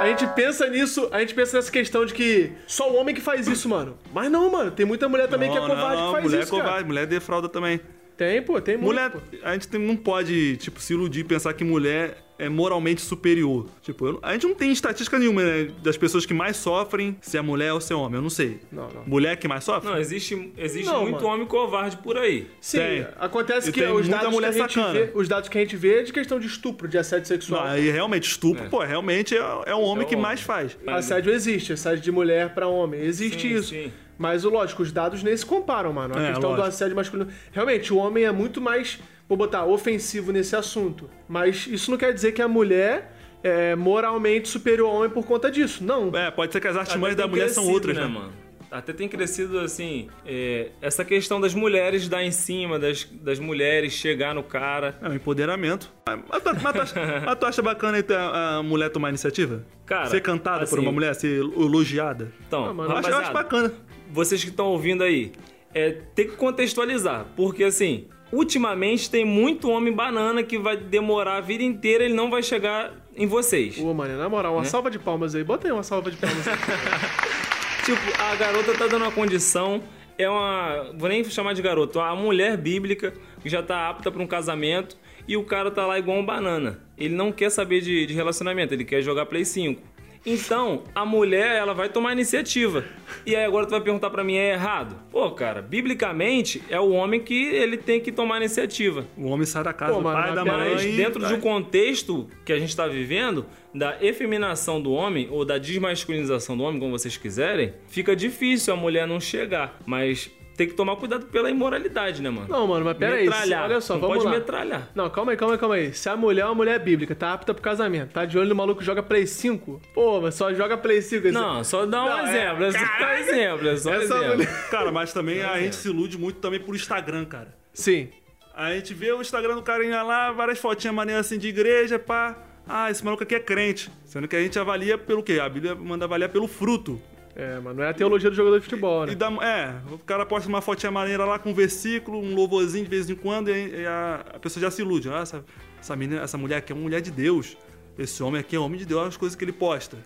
[0.00, 3.20] A gente pensa nisso, a gente pensa nessa questão de que só o homem que
[3.20, 3.98] faz isso, mano.
[4.12, 4.70] Mas não, mano.
[4.70, 6.74] Tem muita mulher também que é Não, covarde não, que faz mulher isso, é covarde,
[6.74, 6.86] cara.
[6.86, 7.80] mulher defrauda também.
[8.16, 8.86] Tem, pô, tem muito.
[8.94, 9.18] Mulher, pô.
[9.42, 13.66] a gente tem- não pode, tipo, se iludir e pensar que mulher é moralmente superior.
[13.82, 17.16] Tipo, eu não- a gente não tem estatística nenhuma, né, das pessoas que mais sofrem,
[17.20, 18.60] se é mulher ou se é homem, eu não sei.
[18.70, 19.04] Não, não.
[19.06, 19.88] Mulher que mais sofre?
[19.88, 21.28] Não, existe, existe Não, muito mano.
[21.28, 22.48] homem covarde por aí.
[22.60, 23.06] Sim, Tem.
[23.18, 24.92] acontece E que tem os dados, que mulher a gente sacana.
[24.92, 27.26] vê, os dados que a gente vê é de questão de estupro, de assédio Não,
[27.40, 27.64] sexual.
[27.64, 30.22] aí realmente, estupro, pô, realmente é, é o homem É que homem.
[30.22, 30.76] mais faz.
[30.86, 33.00] Assédio existe, assédio de mulher pra homem.
[33.00, 33.68] Existe Sim, isso.
[33.70, 33.92] sim.
[34.18, 36.16] Mas, lógico, os dados nem se comparam, mano.
[36.16, 36.68] A É, questão do lógico.
[36.68, 37.28] assédio masculino.
[37.50, 41.08] Realmente, o homem é muito mais, vou botar, ofensivo nesse assunto.
[41.28, 43.12] Mas isso não quer dizer que a mulher
[43.42, 45.82] é moralmente superior ao homem por conta disso.
[45.82, 46.14] Não.
[46.16, 48.06] É, pode ser que as artimanhas da mulher são outras, né?
[48.06, 48.32] mano?
[48.70, 53.92] Até tem crescido, assim, é, essa questão das mulheres dar em cima, das, das mulheres
[53.92, 54.96] chegar no cara.
[55.02, 55.92] É um empoderamento.
[56.06, 56.94] Mas, tu- mas tu acha,
[57.26, 59.62] mas tu acha bacana a, a mulher tomar iniciativa?
[59.84, 62.32] Cara, ser cantada por assim- uma mulher, ser elogiada?
[62.48, 63.72] Então, Ah, mano, Eu acho, eu acho bacana.
[64.10, 65.32] vocês que estão ouvindo aí,
[65.74, 71.40] é, tem que contextualizar, porque assim, ultimamente tem muito homem banana que vai demorar a
[71.40, 73.78] vida inteira, ele não vai chegar em vocês.
[73.78, 74.68] Ô, mano, na moral, uma Né?
[74.68, 75.44] salva de palmas aí.
[75.44, 76.54] Bota aí uma salva de palmas aí.
[77.84, 79.82] Tipo, a garota tá dando uma condição,
[80.16, 80.92] é uma.
[80.96, 83.12] Vou nem chamar de garota, uma mulher bíblica
[83.42, 84.96] que já tá apta pra um casamento
[85.26, 86.78] e o cara tá lá igual um banana.
[86.96, 89.82] Ele não quer saber de, de relacionamento, ele quer jogar Play 5.
[90.24, 92.84] Então, a mulher, ela vai tomar iniciativa.
[93.26, 94.96] E aí agora tu vai perguntar pra mim, é errado?
[95.10, 99.04] Pô, cara, biblicamente é o homem que ele tem que tomar iniciativa.
[99.16, 100.74] O homem sai da casa Pô, do mano, pai, da mãe.
[100.74, 101.34] Mas dentro de vai.
[101.34, 106.62] um contexto que a gente está vivendo, da efeminação do homem ou da desmasculinização do
[106.62, 109.78] homem, como vocês quiserem, fica difícil a mulher não chegar.
[109.84, 112.46] Mas tem que tomar cuidado pela imoralidade, né, mano?
[112.48, 113.24] Não, mano, mas pera aí.
[113.24, 113.64] metralhar.
[113.64, 114.32] Olha só, não vamos pode lá.
[114.32, 114.88] metralhar.
[114.94, 115.92] Não, calma aí, calma aí, calma aí.
[115.94, 118.54] Se a mulher é uma mulher bíblica, tá apta pro casamento, tá de olho no
[118.54, 121.26] maluco que joga Play 5, pô, mas só joga Play 5.
[121.28, 122.64] esse- Não, só dá um Não, é- exemplo.
[122.64, 123.68] É só um exemplo.
[123.68, 124.36] É só um Essa exemplo.
[124.36, 127.54] mulher- Cara, mas também a gente se ilude muito também por Instagram, cara.
[127.72, 128.08] Sim.
[128.54, 132.36] A gente vê o Instagram do carinha lá, várias fotinhas maneiras assim de igreja, pá.
[132.68, 133.90] Ah, esse maluco aqui é crente.
[134.04, 135.40] Sendo que a gente avalia pelo quê?
[135.40, 137.00] A Bíblia manda avaliar pelo fruto.
[137.34, 139.12] É, mas não é a teologia do jogador de futebol, né?
[139.12, 142.84] E dá, é, o cara posta uma fotinha maneira lá com um versículo, um louvorzinho
[142.84, 145.08] de vez em quando, e, a, a pessoa já se ilude.
[145.08, 145.44] Ah, essa,
[145.80, 147.56] essa, menina, essa mulher aqui é uma mulher de Deus.
[147.98, 149.96] Esse homem aqui é homem de Deus, olha as coisas que ele posta.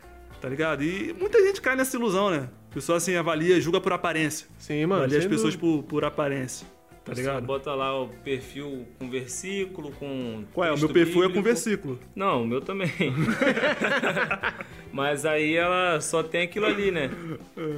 [0.40, 0.84] Tá ligado?
[0.84, 2.48] E muita gente cai nessa ilusão, né?
[2.70, 4.46] A pessoa assim avalia, julga por aparência.
[4.58, 5.02] Sim, mano.
[5.02, 6.66] avalia as pessoas por, por aparência.
[7.06, 7.46] Tá ligado?
[7.46, 10.44] Bota lá o perfil com versículo, com.
[10.52, 10.72] Qual é?
[10.72, 11.44] O meu perfil é com bíblico.
[11.44, 12.00] versículo.
[12.16, 12.90] Não, o meu também.
[14.92, 17.08] Mas aí ela só tem aquilo ali, né?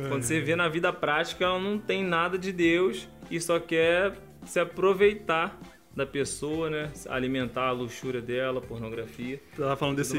[0.09, 4.14] Quando você vê na vida prática, ela não tem nada de Deus e só quer
[4.47, 5.61] se aproveitar
[5.95, 6.91] da pessoa, né?
[7.11, 9.38] Alimentar a luxúria dela, pornografia.
[9.55, 10.17] Tu tava falando desse.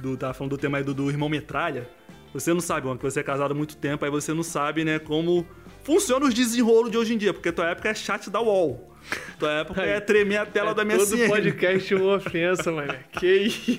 [0.00, 1.88] Do, tava falando do tema aí do, do irmão metralha.
[2.32, 4.84] Você não sabe, mano, que você é casado há muito tempo, aí você não sabe,
[4.84, 5.46] né, como
[5.84, 8.92] funciona os desenrolos de hoje em dia, porque tua época é chat da UOL.
[9.38, 12.94] Tua época é tremer a tela É da minha Todo podcast é uma ofensa, mano.
[13.12, 13.26] Que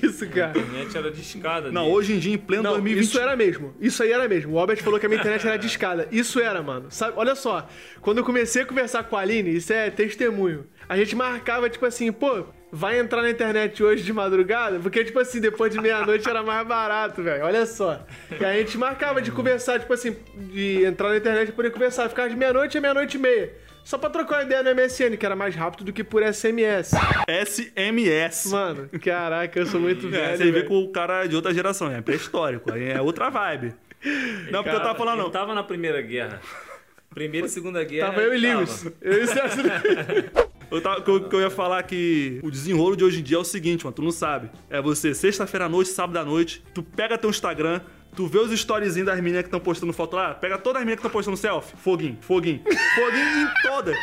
[0.03, 0.53] isso, cara.
[0.55, 1.71] A internet era de escada.
[1.71, 1.95] Não, dele.
[1.95, 3.03] hoje em dia, em pleno Não, 2020.
[3.03, 3.73] isso era mesmo.
[3.81, 4.53] Isso aí era mesmo.
[4.53, 6.07] O Albert falou que a minha internet era discada.
[6.11, 6.87] Isso era, mano.
[6.89, 7.67] Sabe, olha só.
[8.01, 10.67] Quando eu comecei a conversar com a Aline, isso é testemunho.
[10.87, 14.77] A gente marcava, tipo assim, pô, vai entrar na internet hoje de madrugada?
[14.79, 17.45] Porque, tipo assim, depois de meia-noite era mais barato, velho.
[17.45, 18.05] Olha só.
[18.37, 22.09] E a gente marcava de conversar, tipo assim, de entrar na internet e poder conversar.
[22.09, 23.53] Ficava de meia-noite a meia-noite e meia.
[23.85, 26.91] Só pra trocar uma ideia no MSN, que era mais rápido do que por SMS.
[27.27, 28.51] SMS.
[28.51, 30.37] Mano, caraca, eu sou muito É, velho.
[30.37, 33.73] você vê com o cara de outra geração, é pré-histórico, aí é outra vibe.
[34.51, 35.29] Não, porque eu tava falando, não.
[35.29, 36.41] tava na Primeira Guerra.
[37.13, 38.07] Primeira e Segunda Guerra.
[38.09, 38.85] Tava eu e Lewis.
[39.01, 39.63] Eu e César.
[40.71, 43.37] Eu, tava, que eu, que eu ia falar que o desenrolo de hoje em dia
[43.37, 44.49] é o seguinte, mano, tu não sabe.
[44.69, 47.81] É você, sexta-feira à noite, sábado à noite, tu pega teu Instagram,
[48.15, 51.01] tu vê os storyzinhos das meninas que estão postando foto lá, pega todas as meninas
[51.01, 52.61] que estão postando selfie, foguinho, foguinho,
[52.95, 53.93] foguinho em toda.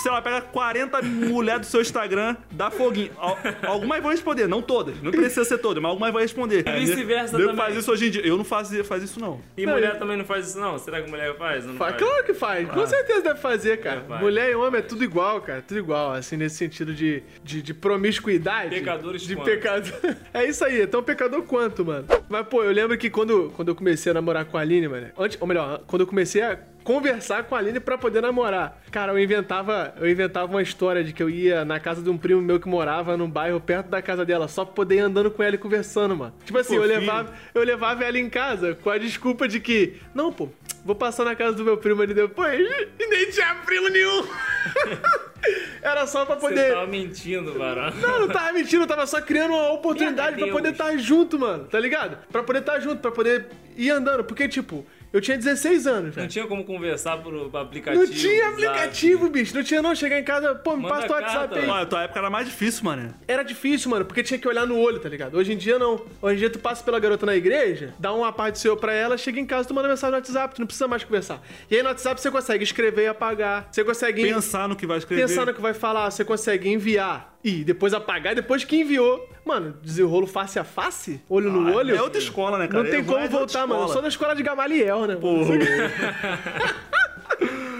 [0.00, 3.10] Sei lá, pega 40 mulheres do seu Instagram, dá foguinho.
[3.18, 6.64] Al- algumas vão responder, não todas, não precisa ser todas, mas algumas vão responder.
[6.66, 7.56] E vice-versa Eu também.
[7.56, 8.26] faz isso hoje em dia.
[8.26, 9.40] Eu não faço, faz isso, não.
[9.56, 10.78] E mulher também não faz isso, não?
[10.78, 11.64] Será que mulher faz?
[11.66, 12.02] Não Faz, faz?
[12.02, 14.00] claro que faz, com certeza deve fazer, cara.
[14.00, 14.20] É, faz.
[14.20, 17.74] Mulher e homem é tudo igual, cara, tudo igual, assim, nesse sentido de, de, de
[17.74, 18.70] promiscuidade.
[18.70, 19.44] Pecadores De quanto?
[19.46, 19.92] pecado.
[20.34, 22.06] É isso aí, é tão pecador quanto, mano.
[22.28, 25.08] Mas, pô, eu lembro que quando, quando eu comecei a namorar com a Aline, mano,
[25.18, 28.80] antes, ou melhor, quando eu comecei a conversar com a Aline pra poder namorar.
[28.90, 32.18] Cara, eu inventava, eu inventava uma história de que eu ia na casa de um
[32.18, 35.30] primo meu que morava num bairro perto da casa dela, só pra poder ir andando
[35.30, 36.34] com ela e conversando, mano.
[36.44, 40.32] Tipo assim, eu levava, eu levava ela em casa com a desculpa de que, não,
[40.32, 40.48] pô,
[40.84, 42.60] vou passar na casa do meu primo ali depois
[42.98, 44.26] e nem tinha primo nenhum.
[45.82, 46.72] Era só pra Você poder.
[46.72, 47.90] tava mentindo, varão.
[48.00, 51.38] Não, não tava mentindo, eu tava só criando uma oportunidade pra Meu poder estar junto,
[51.38, 52.16] mano, tá ligado?
[52.30, 56.10] Pra poder estar junto, pra poder ir andando, porque, tipo, eu tinha 16 anos, Não
[56.12, 56.28] velho.
[56.28, 58.04] tinha como conversar por por aplicativo.
[58.04, 61.16] Não tinha aplicativo, bicho, não tinha não, chegar em casa, pô, me Manda passa teu
[61.16, 61.70] WhatsApp aí.
[61.70, 63.14] A tua época era mais difícil, mano.
[63.26, 65.36] Era difícil, mano, porque tinha que olhar no olho, tá ligado?
[65.36, 66.00] Hoje em dia não.
[66.20, 68.92] Hoje em dia tu passa pela garota na igreja, dá uma parte do seu pra
[68.92, 71.40] ela, chega em casa, tu manda mensagem no WhatsApp, tu não precisa mais conversar.
[71.70, 74.98] E aí no WhatsApp você consegue escrever e apagar, você consegue Pensar no que vai
[74.98, 75.22] escrever.
[75.26, 79.28] pensar no que vai falar, você consegue enviar e depois apagar, depois que enviou.
[79.44, 81.96] Mano, desenrolo face a face, olho no Ah, olho.
[81.96, 82.84] É outra escola, né, cara?
[82.84, 83.82] Não tem É como voltar, mano.
[83.82, 85.16] Eu sou da escola de Gamaliel, né?
[85.20, 85.44] mano?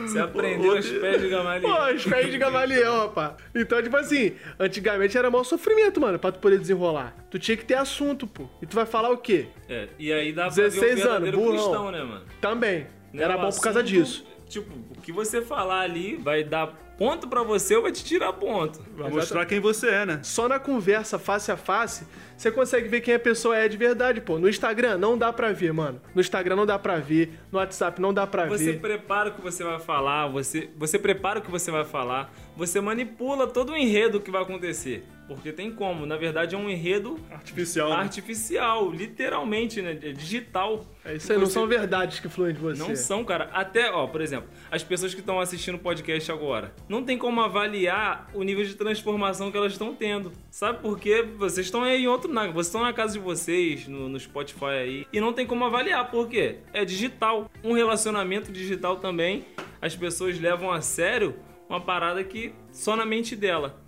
[0.02, 1.70] Você aprendeu os pés de Gamaliel.
[1.74, 3.32] Pô, os pés de Gamaliel, rapaz.
[3.54, 7.14] Então, tipo assim, antigamente era maior sofrimento, mano, pra tu poder desenrolar.
[7.30, 8.46] Tu tinha que ter assunto, pô.
[8.60, 9.46] E tu vai falar o quê?
[9.68, 11.52] É, e aí dá pra ver o 16 anos, verdadeiro burrão.
[11.54, 12.24] cristão, né, mano?
[12.40, 12.86] Também.
[13.12, 14.26] Né, Era o bom por causa disso.
[14.52, 16.66] Tipo, o que você falar ali vai dar
[16.98, 18.80] ponto pra você ou vai te tirar ponto.
[18.94, 20.20] Vai mostrar quem você é, né?
[20.22, 24.20] Só na conversa face a face, você consegue ver quem a pessoa é de verdade,
[24.20, 24.38] pô.
[24.38, 26.02] No Instagram não dá pra ver, mano.
[26.14, 27.32] No Instagram não dá pra ver.
[27.50, 28.80] No WhatsApp não dá pra Você ver.
[28.80, 32.78] prepara o que você vai falar, você, você prepara o que você vai falar, você
[32.78, 35.02] manipula todo o enredo que vai acontecer.
[35.34, 37.90] Porque tem como, na verdade é um enredo Artificial.
[37.90, 37.96] né?
[37.96, 39.92] artificial, literalmente, né?
[40.02, 40.84] É digital.
[41.04, 42.78] É isso aí, não Você- são verdades que fluem de você.
[42.80, 43.50] Não são, cara.
[43.52, 47.40] Até, ó, por exemplo, as pessoas que estão assistindo o podcast agora, não tem como
[47.40, 50.32] avaliar o nível de transformação que elas estão tendo.
[50.50, 51.22] Sabe por quê?
[51.36, 52.52] Vocês estão aí em outro nada.
[52.52, 56.10] Vocês estão na casa de vocês, no, no Spotify aí, e não tem como avaliar.
[56.10, 56.56] Por quê?
[56.72, 57.50] É digital.
[57.64, 59.44] Um relacionamento digital também,
[59.80, 61.34] as pessoas levam a sério
[61.68, 63.80] uma parada que só na mente dela.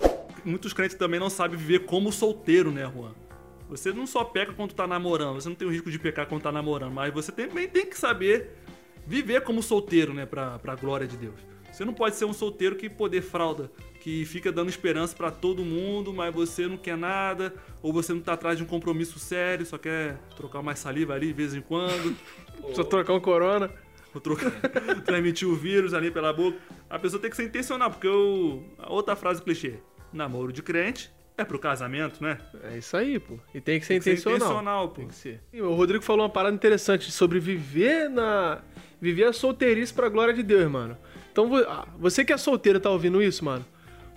[0.45, 3.13] Muitos crentes também não sabem viver como solteiro, né, Juan?
[3.69, 6.43] Você não só peca quando tá namorando, você não tem o risco de pecar quando
[6.43, 8.51] tá namorando, mas você também tem que saber
[9.07, 11.35] viver como solteiro, né, pra, pra glória de Deus.
[11.73, 15.65] Você não pode ser um solteiro que poder fralda, que fica dando esperança pra todo
[15.65, 17.53] mundo, mas você não quer nada,
[17.83, 21.29] ou você não tá atrás de um compromisso sério, só quer trocar mais saliva ali
[21.29, 22.15] de vez em quando,
[22.75, 23.71] Só trocar um corona.
[24.15, 24.53] ou trocar,
[25.05, 26.57] transmitir o vírus ali pela boca.
[26.89, 29.81] A pessoa tem que ser intencional, porque o, a outra frase clichê,
[30.15, 32.39] namoro de crente é pro casamento, né?
[32.73, 33.35] É isso aí, pô.
[33.53, 34.37] E tem que ser Tem que ser intencional.
[34.39, 34.95] intencional, pô.
[34.95, 35.41] Tem que ser.
[35.53, 38.61] E o Rodrigo falou uma parada interessante sobre viver na.
[39.01, 40.97] Viver a solteirice pra glória de Deus, mano.
[41.31, 43.65] Então, ah, você que é solteiro tá ouvindo isso, mano,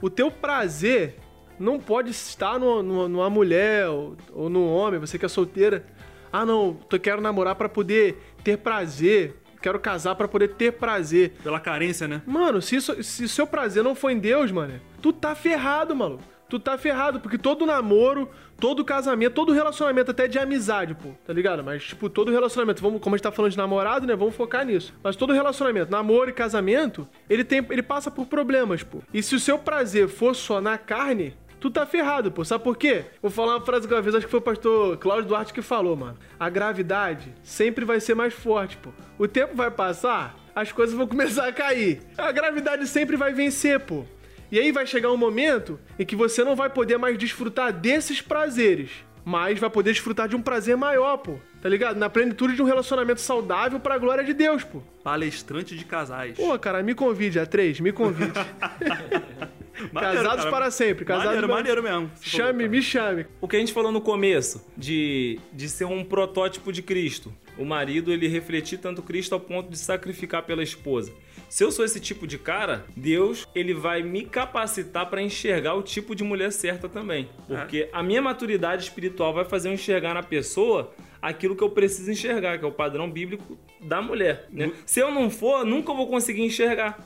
[0.02, 1.16] o teu prazer
[1.60, 5.86] não pode estar no- no- numa mulher ou, ou num homem, você que é solteira.
[6.32, 9.36] Ah, não, eu quero namorar pra poder ter prazer.
[9.62, 11.34] Quero casar pra poder ter prazer.
[11.44, 12.22] Pela carência, né?
[12.26, 15.96] Mano, se, isso, se o seu prazer não for em Deus, mano, tu tá ferrado,
[15.96, 16.24] maluco.
[16.50, 21.34] Tu tá ferrado, porque todo namoro, todo casamento, todo relacionamento, até de amizade, pô, tá
[21.34, 21.62] ligado?
[21.62, 24.16] Mas, tipo, todo relacionamento, vamos, como a gente tá falando de namorado, né?
[24.16, 24.94] Vamos focar nisso.
[25.04, 29.00] Mas todo relacionamento, namoro e casamento, ele tem, ele passa por problemas, pô.
[29.14, 32.44] E se o seu prazer for só na carne, tu tá ferrado, pô.
[32.44, 33.06] Sabe por quê?
[33.22, 35.62] Vou falar uma frase que uma vez, acho que foi o pastor Cláudio Duarte que
[35.62, 36.18] falou, mano.
[36.40, 38.90] A gravidade sempre vai ser mais forte, pô.
[39.18, 42.02] O tempo vai passar, as coisas vão começar a cair.
[42.18, 44.06] A gravidade sempre vai vencer, pô.
[44.52, 48.22] E aí vai chegar um momento em que você não vai poder mais desfrutar desses
[48.22, 48.90] prazeres,
[49.26, 51.36] mas vai poder desfrutar de um prazer maior, pô.
[51.62, 51.98] Tá ligado?
[51.98, 54.82] Na plenitude de um relacionamento saudável pra glória de Deus, pô.
[55.04, 56.38] Palestrante de casais.
[56.38, 58.32] Pô, cara, me convide, a três, me convide.
[59.92, 60.56] Maneiro, casados cara.
[60.56, 61.58] para sempre, casados Maneiro, mesmo.
[61.58, 62.12] maneiro mesmo.
[62.22, 62.70] Chame, colocar.
[62.70, 63.26] me chame.
[63.42, 67.34] O que a gente falou no começo de, de ser um protótipo de Cristo.
[67.58, 71.12] O marido, ele refletir tanto Cristo ao ponto de sacrificar pela esposa.
[71.50, 75.82] Se eu sou esse tipo de cara, Deus, ele vai me capacitar para enxergar o
[75.82, 77.30] tipo de mulher certa também.
[77.48, 82.12] Porque a minha maturidade espiritual vai fazer eu enxergar na pessoa aquilo que eu preciso
[82.12, 84.72] enxergar, que é o padrão bíblico da mulher, né?
[84.86, 87.00] Se eu não for, nunca vou conseguir enxergar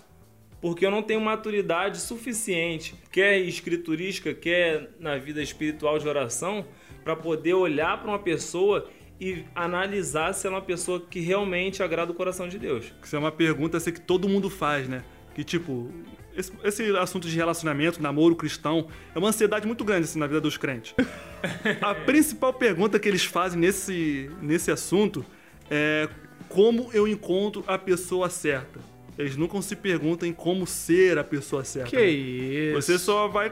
[0.62, 6.65] porque eu não tenho maturidade suficiente, quer escriturística, quer na vida espiritual de oração,
[7.04, 8.88] para poder olhar para uma pessoa
[9.19, 12.93] e analisar se ela é uma pessoa que realmente agrada o coração de Deus.
[13.04, 15.04] Isso é uma pergunta assim, que todo mundo faz, né?
[15.34, 15.91] Que tipo,
[16.36, 20.41] esse, esse assunto de relacionamento, namoro cristão, é uma ansiedade muito grande assim, na vida
[20.41, 20.93] dos crentes.
[21.82, 25.26] A principal pergunta que eles fazem nesse, nesse assunto
[25.69, 26.08] é
[26.50, 28.91] como eu encontro a pessoa certa.
[29.22, 31.90] Eles nunca se perguntam em como ser a pessoa certa.
[31.90, 32.06] Que né?
[32.06, 32.82] isso.
[32.82, 33.52] Você só vai.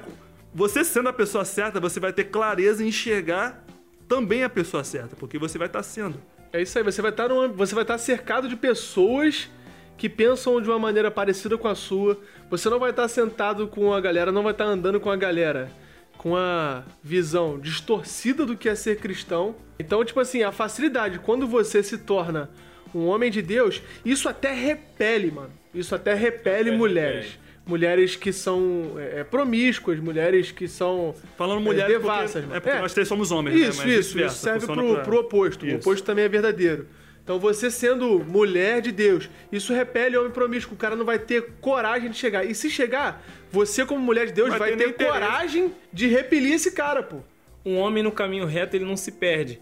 [0.54, 3.64] Você sendo a pessoa certa, você vai ter clareza em enxergar
[4.08, 6.20] também a pessoa certa, porque você vai estar sendo.
[6.52, 9.48] É isso aí, você vai estar num, você vai estar cercado de pessoas
[9.96, 12.20] que pensam de uma maneira parecida com a sua.
[12.50, 15.72] Você não vai estar sentado com a galera, não vai estar andando com a galera
[16.20, 19.56] com a visão distorcida do que é ser cristão.
[19.80, 22.50] Então, tipo assim, a facilidade, quando você se torna
[22.94, 25.52] um homem de Deus, isso até repele, mano.
[25.74, 27.26] Isso até repele É, mulheres.
[27.26, 27.50] repele.
[27.66, 32.32] Mulheres que são é, promíscuas, mulheres que são Falando é, mulheres devassas.
[32.32, 32.56] porque, mano.
[32.56, 32.82] é porque É.
[32.82, 33.68] nós três somos homens, né?
[33.68, 35.64] Isso, Mas isso, isso serve pro, pra- pro oposto.
[35.66, 35.78] O Isso.
[35.78, 36.88] oposto também é verdadeiro.
[37.24, 40.74] Então você sendo mulher de Deus, isso repele homem promíscuo.
[40.74, 42.44] O cara não vai ter coragem de chegar.
[42.44, 46.54] E se chegar, você como mulher de Deus Vai vai, ter ter, coragem de repelir
[46.54, 47.18] esse cara, pô.
[47.64, 49.62] um homem no caminho reto ele não se perde.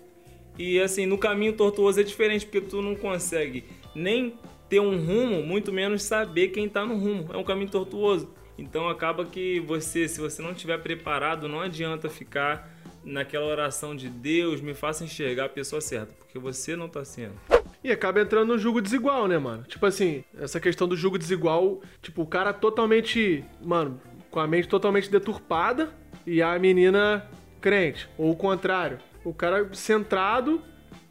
[0.57, 4.33] E assim, no caminho tortuoso é diferente, porque tu não consegue nem
[4.69, 7.29] ter um rumo, muito menos saber quem tá no rumo.
[7.33, 8.33] É um caminho tortuoso.
[8.57, 12.69] Então acaba que você, se você não estiver preparado, não adianta ficar
[13.03, 17.35] naquela oração de Deus, me faça enxergar a pessoa certa, porque você não tá sendo.
[17.83, 19.63] E acaba entrando no julgo desigual, né, mano?
[19.63, 24.67] Tipo assim, essa questão do julgo desigual, tipo, o cara totalmente, mano, com a mente
[24.67, 25.93] totalmente deturpada
[26.25, 27.29] e a menina
[27.61, 28.09] crente.
[28.17, 30.61] Ou o contrário, o cara centrado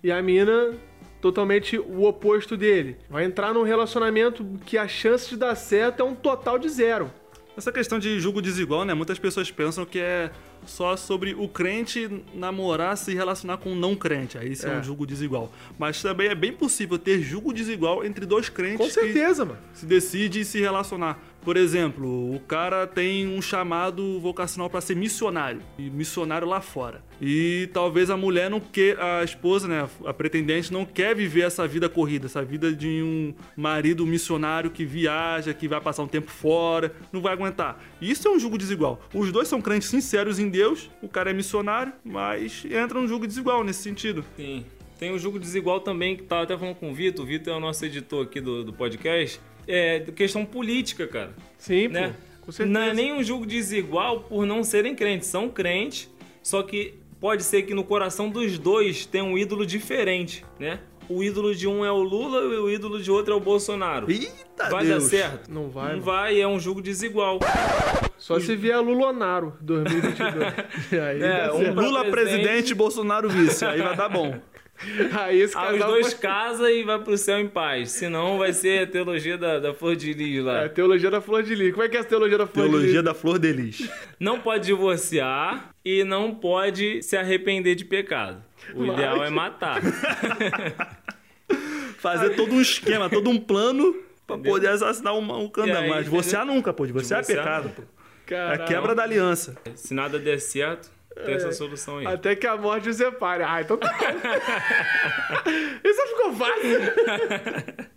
[0.03, 0.75] e a mina
[1.27, 2.97] totalmente o oposto dele.
[3.11, 7.11] Vai entrar num relacionamento que a chance de dar certo é um total de zero.
[7.57, 8.95] Essa questão de julgo desigual, né?
[8.95, 10.31] Muitas pessoas pensam que é
[10.67, 14.37] só sobre o crente namorar, se relacionar com o não crente.
[14.39, 14.79] Aí isso é, É.
[14.79, 15.53] um julgo desigual.
[15.79, 19.59] Mas também é bem possível ter julgo desigual entre dois crentes Com que certeza, mano.
[19.73, 21.19] se decide se relacionar.
[21.43, 27.05] Por exemplo, o cara tem um chamado vocacional para ser missionário, e missionário lá fora.
[27.23, 31.67] E talvez a mulher não quer, a esposa, né, a pretendente não quer viver essa
[31.69, 36.33] vida corrida, essa vida de um marido missionário que viaja, que vai passar um tempo
[36.33, 37.81] fora, não vai aguentar.
[38.03, 39.01] Isso é um julgo desigual.
[39.15, 43.27] Os dois são crentes sinceros em Deus, o cara é missionário, mas entra um julgo
[43.27, 44.25] desigual nesse sentido.
[44.37, 44.65] Sim.
[44.99, 47.25] Tem o jogo desigual também, que tava até falando com o Vitor.
[47.25, 49.39] O Vitor é o nosso editor aqui do, do podcast.
[49.69, 51.35] É questão política, cara.
[51.59, 52.09] Sim, né?
[52.09, 52.27] pô.
[52.47, 52.79] Com certeza.
[52.79, 55.29] Não é nem um jogo desigual por não serem crentes.
[55.29, 56.09] São crentes,
[56.43, 60.81] só que pode ser que no coração dos dois tenha um ídolo diferente, né?
[61.09, 64.11] O ídolo de um é o Lula e o ídolo de outro é o Bolsonaro.
[64.11, 65.05] Eita vai Deus.
[65.05, 65.53] dar certo?
[65.53, 66.03] Não vai, Não mano.
[66.03, 67.39] vai, é um jogo desigual.
[68.19, 70.55] Só se vier Lulonaro 2022.
[70.93, 71.73] Aí, É, um.
[71.75, 72.11] Lula presidente.
[72.11, 74.35] presidente, Bolsonaro vice, aí vai dar bom.
[75.13, 77.93] Aí esse Aí os casal dois casam e vai pro céu em paz.
[77.93, 80.63] Senão vai ser a teologia da, da Flor de Lis lá.
[80.63, 81.71] É, a teologia da flor de lis.
[81.73, 83.05] Como é que é a teologia da flor de Teologia lis?
[83.05, 83.91] da Flor de Lis.
[84.21, 88.43] Não pode divorciar e não pode se arrepender de pecado.
[88.75, 89.81] O Mas- ideal é matar.
[91.99, 93.95] Fazer todo um esquema, todo um plano
[94.27, 94.53] pra Entendeu?
[94.53, 95.51] poder assassinar um, um
[95.89, 96.87] Mas divorciar nunca, pô.
[96.87, 97.83] Divorciar é pecado, pô.
[98.29, 99.57] É a quebra da aliança.
[99.75, 100.91] Se nada der certo,
[101.25, 102.07] tem essa solução aí.
[102.07, 103.43] Até que a morte os separe.
[103.43, 104.05] Ah, então tá bom.
[105.85, 107.87] Isso ficou fácil.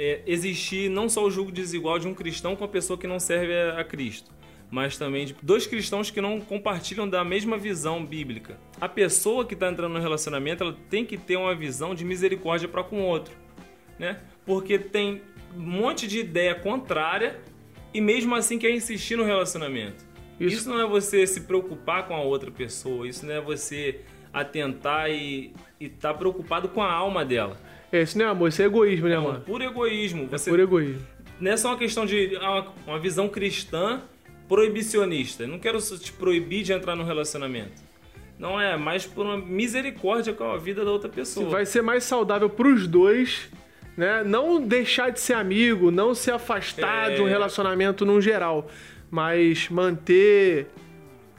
[0.00, 3.18] É, existir não só o julgo desigual de um cristão com a pessoa que não
[3.18, 4.30] serve a a Cristo,
[4.70, 8.56] mas também de dois cristãos que não compartilham da mesma visão bíblica.
[8.80, 12.68] A pessoa que está entrando no relacionamento ela tem que ter uma visão de misericórdia
[12.68, 13.34] para com o outro,
[13.98, 14.20] né?
[14.46, 15.20] Porque tem
[15.56, 17.40] um monte de ideia contrária
[17.92, 20.06] e mesmo assim quer insistir no relacionamento.
[20.40, 24.00] Isso- Isso, não é você se preocupar com a outra pessoa, isso não é você
[24.32, 27.56] atentar e estar preocupado com a alma dela.
[27.90, 29.40] É, isso não é amor, isso é egoísmo, né, É mano?
[29.40, 30.26] puro egoísmo.
[30.28, 31.00] Você Por egoísmo.
[31.40, 34.02] não é só uma questão de uma, uma visão cristã
[34.48, 35.42] proibicionista.
[35.44, 37.82] Eu não quero te proibir de entrar num relacionamento.
[38.38, 41.50] Não é, mas por uma misericórdia com a vida da outra pessoa.
[41.50, 43.48] Vai ser mais saudável pros dois,
[43.96, 44.22] né?
[44.24, 47.14] Não deixar de ser amigo, não se afastar É.
[47.16, 48.70] de um relacionamento num geral,
[49.10, 50.66] mas manter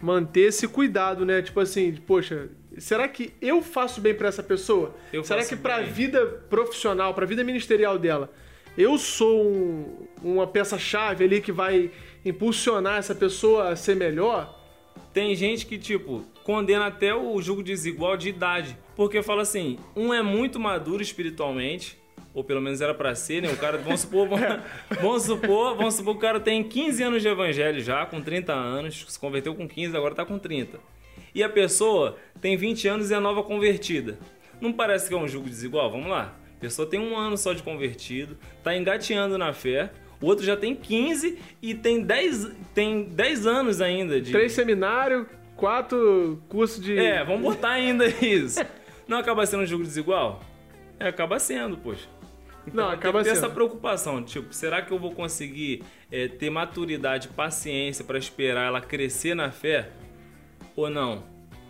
[0.01, 1.41] manter esse cuidado, né?
[1.41, 4.95] Tipo assim, poxa, será que eu faço bem pra essa pessoa?
[5.11, 5.91] Eu será que pra bem.
[5.91, 8.31] vida profissional, pra vida ministerial dela,
[8.77, 11.91] eu sou um- uma peça-chave ali que vai
[12.23, 14.57] impulsionar essa pessoa a ser melhor?
[15.13, 18.77] Tem gente que, tipo, condena até o julgo desigual de idade.
[18.95, 21.97] Porque fala assim, um é muito maduro espiritualmente,
[22.39, 23.51] ou pelo menos era pra ser, né?
[23.51, 24.29] O cara, vamos supor,
[25.01, 28.53] vamos, supor, vamos supor que o cara tem 15 anos de evangelho já, com 30
[28.53, 30.79] anos, se converteu com 15, agora tá com 30.
[31.35, 34.17] E a pessoa tem 20 anos e é nova convertida.
[34.61, 35.91] Não parece que é um julgo desigual?
[35.91, 36.33] Vamos lá.
[36.55, 40.55] A pessoa tem um ano só de convertido, tá engateando na fé, o outro já
[40.55, 46.97] tem 15 e tem 10, tem 10 anos ainda de, Três seminários, quatro cursos de.
[46.97, 48.61] é, vamos botar ainda isso.
[49.05, 50.41] Não acaba sendo um jogo desigual?
[50.97, 52.07] É, acaba sendo, poxa.
[52.73, 53.33] Não, tem acaba sendo.
[53.37, 58.81] essa preocupação, tipo, será que eu vou conseguir é, ter maturidade, paciência para esperar ela
[58.81, 59.89] crescer na fé
[60.75, 61.23] ou não?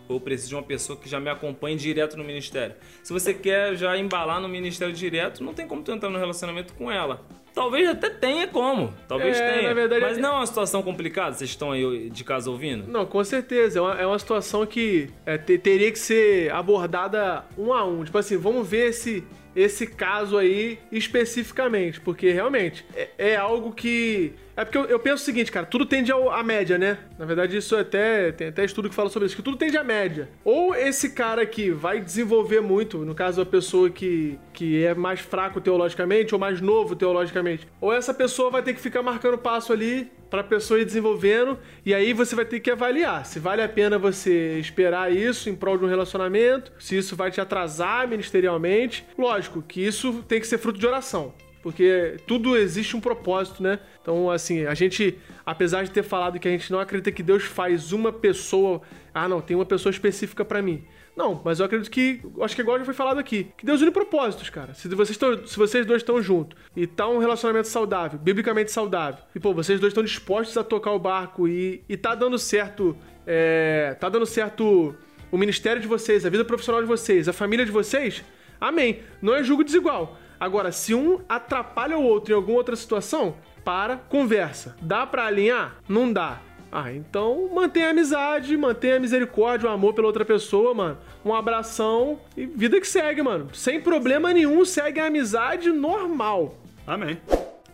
[0.07, 2.75] Ou eu preciso de uma pessoa que já me acompanhe direto no ministério?
[3.03, 6.73] Se você quer já embalar no ministério direto, não tem como tu entrar no relacionamento
[6.73, 7.23] com ela.
[7.53, 8.91] Talvez até tenha como.
[9.07, 9.73] Talvez É, tenha.
[9.73, 11.33] verdade, Mas é- não é uma situação complicada?
[11.35, 12.87] Vocês estão aí de casa ouvindo?
[12.87, 13.79] Não, com certeza.
[13.79, 18.03] É uma, é uma situação que é, te- teria que ser abordada um a um.
[18.03, 19.23] Tipo assim, vamos ver esse,
[19.59, 21.99] esse caso aí especificamente.
[21.99, 24.33] Porque realmente é, é algo que.
[24.55, 26.97] É porque eu, eu penso o seguinte, cara, tudo tende à média, né?
[27.17, 28.31] Na verdade, isso é até.
[28.31, 30.29] Tem até estudo que fala sobre isso, que tudo tende à média.
[30.43, 35.19] Ou esse cara que vai desenvolver muito, no caso, a pessoa que, que é mais
[35.19, 37.67] fraco teologicamente ou mais novo teologicamente.
[37.79, 41.93] Ou essa pessoa vai ter que ficar marcando passo ali pra pessoa ir desenvolvendo, e
[41.93, 45.77] aí você vai ter que avaliar se vale a pena você esperar isso em prol
[45.77, 49.05] de um relacionamento, se isso vai te atrasar ministerialmente.
[49.17, 51.33] Lógico que isso tem que ser fruto de oração.
[51.61, 53.79] Porque tudo existe um propósito, né?
[54.01, 57.43] Então, assim, a gente, apesar de ter falado que a gente não acredita que Deus
[57.43, 58.81] faz uma pessoa.
[59.13, 60.83] Ah, não, tem uma pessoa específica pra mim.
[61.15, 62.21] Não, mas eu acredito que.
[62.41, 63.51] Acho que igual já foi falado aqui.
[63.57, 64.73] Que Deus une propósitos, cara.
[64.73, 69.23] Se vocês, tão, se vocês dois estão juntos e tá um relacionamento saudável, biblicamente saudável,
[69.35, 72.95] e pô, vocês dois estão dispostos a tocar o barco e, e tá dando certo.
[73.27, 74.95] É, tá dando certo
[75.31, 78.23] o ministério de vocês, a vida profissional de vocês, a família de vocês,
[78.59, 79.01] amém.
[79.21, 80.17] Não é julgo desigual.
[80.39, 84.75] Agora, se um atrapalha o outro em alguma outra situação, para, conversa.
[84.81, 85.75] Dá pra alinhar?
[85.87, 86.41] Não dá.
[86.71, 90.97] Ah, então mantém a amizade, mantém a misericórdia, o amor pela outra pessoa, mano.
[91.25, 93.49] Um abração e vida que segue, mano.
[93.53, 96.57] Sem problema nenhum, segue a amizade normal.
[96.85, 97.19] Amém.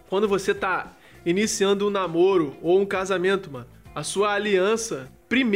[0.10, 0.94] Quando você tá
[1.26, 5.10] iniciando um namoro ou um casamento, mano, a sua aliança,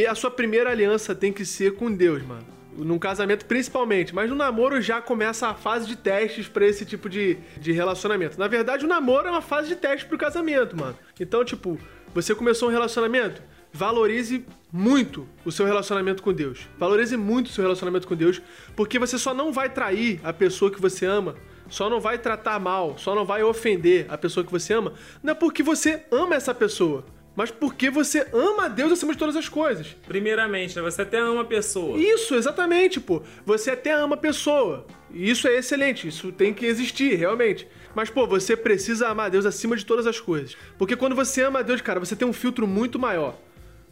[0.08, 2.44] a sua primeira aliança tem que ser com Deus, mano.
[2.76, 7.08] Num casamento principalmente, mas no namoro já começa a fase de testes pra esse tipo
[7.08, 8.38] de, de relacionamento.
[8.38, 10.96] Na verdade, o namoro é uma fase de teste pro casamento, mano.
[11.18, 11.78] Então, tipo,
[12.14, 13.42] você começou um relacionamento,
[13.72, 16.68] valorize muito o seu relacionamento com Deus.
[16.78, 18.40] Valorize muito o seu relacionamento com Deus,
[18.74, 21.36] porque você só não vai trair a pessoa que você ama,
[21.68, 24.92] só não vai tratar mal, só não vai ofender a pessoa que você ama,
[25.22, 29.18] não é porque você ama essa pessoa, mas porque você ama a Deus acima de
[29.18, 29.96] todas as coisas.
[30.06, 30.82] Primeiramente, né?
[30.82, 31.98] Você até ama a pessoa.
[31.98, 33.22] Isso, exatamente, pô.
[33.46, 34.86] Você até ama a pessoa.
[35.12, 37.66] E isso é excelente, isso tem que existir, realmente.
[37.94, 40.56] Mas, pô, você precisa amar a Deus acima de todas as coisas.
[40.78, 43.36] Porque quando você ama a Deus, cara, você tem um filtro muito maior.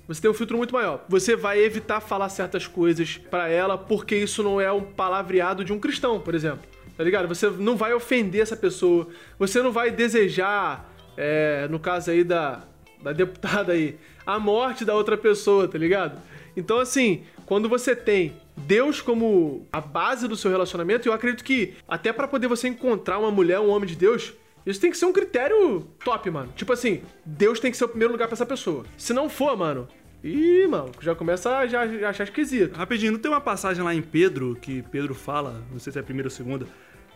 [0.06, 1.04] Você tem um filtro muito maior.
[1.08, 5.72] Você vai evitar falar certas coisas pra ela porque isso não é um palavreado de
[5.72, 6.60] um cristão, por exemplo.
[6.96, 7.28] Tá ligado?
[7.28, 9.08] Você não vai ofender essa pessoa.
[9.38, 12.62] Você não vai desejar, é, no caso aí da,
[13.02, 16.20] da deputada aí, a morte da outra pessoa, tá ligado?
[16.56, 21.74] Então, assim, quando você tem Deus como a base do seu relacionamento, eu acredito que
[21.86, 24.34] até pra poder você encontrar uma mulher, um homem de Deus,
[24.66, 26.52] isso tem que ser um critério top, mano.
[26.56, 28.84] Tipo assim, Deus tem que ser o primeiro lugar pra essa pessoa.
[28.96, 29.88] Se não for, mano,
[30.22, 32.74] ih, mano, já começa a já, já achar esquisito.
[32.74, 36.02] Rapidinho, não tem uma passagem lá em Pedro, que Pedro fala, não sei se é
[36.02, 36.66] a primeira ou segunda,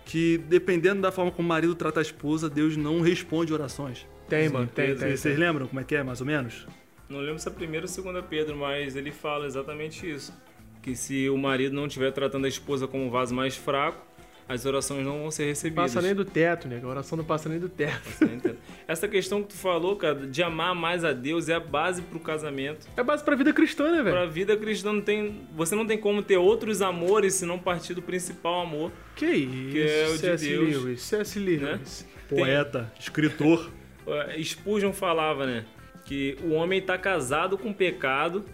[0.05, 4.07] que dependendo da forma como o marido trata a esposa, Deus não responde orações.
[4.33, 5.14] Tem, mano, tem, tem.
[5.14, 6.66] Vocês lembram como é que é, mais ou menos?
[7.07, 10.33] Não lembro se é primeiro ou segunda Pedro, mas ele fala exatamente isso.
[10.81, 14.03] Que se o marido não estiver tratando a esposa como um vaso mais fraco,
[14.49, 15.92] as orações não vão ser recebidas.
[15.92, 16.81] Passa nem do teto, né?
[16.83, 18.09] A oração não passa nem do teto.
[18.09, 18.57] Você entende?
[18.88, 22.18] Essa questão que tu falou, cara, de amar mais a Deus é a base pro
[22.18, 22.88] casamento.
[22.97, 24.16] É base pra vida cristã, né, velho?
[24.16, 27.92] Pra vida cristã não tem, você não tem como ter outros amores se não partir
[27.92, 28.90] do principal amor.
[29.14, 30.49] Que isso, Que é o de C.S.
[30.49, 30.68] Deus.
[30.85, 31.38] Lewis, C.S.
[31.38, 32.07] Lewis.
[32.31, 33.71] Poeta, escritor.
[34.07, 35.65] Eh, Spurgeon falava, né,
[36.05, 38.45] que o homem está casado com o pecado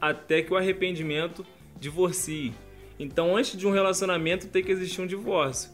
[0.00, 1.44] até que o arrependimento
[1.78, 2.52] divorcie.
[2.98, 5.70] Então, antes de um relacionamento tem que existir um divórcio,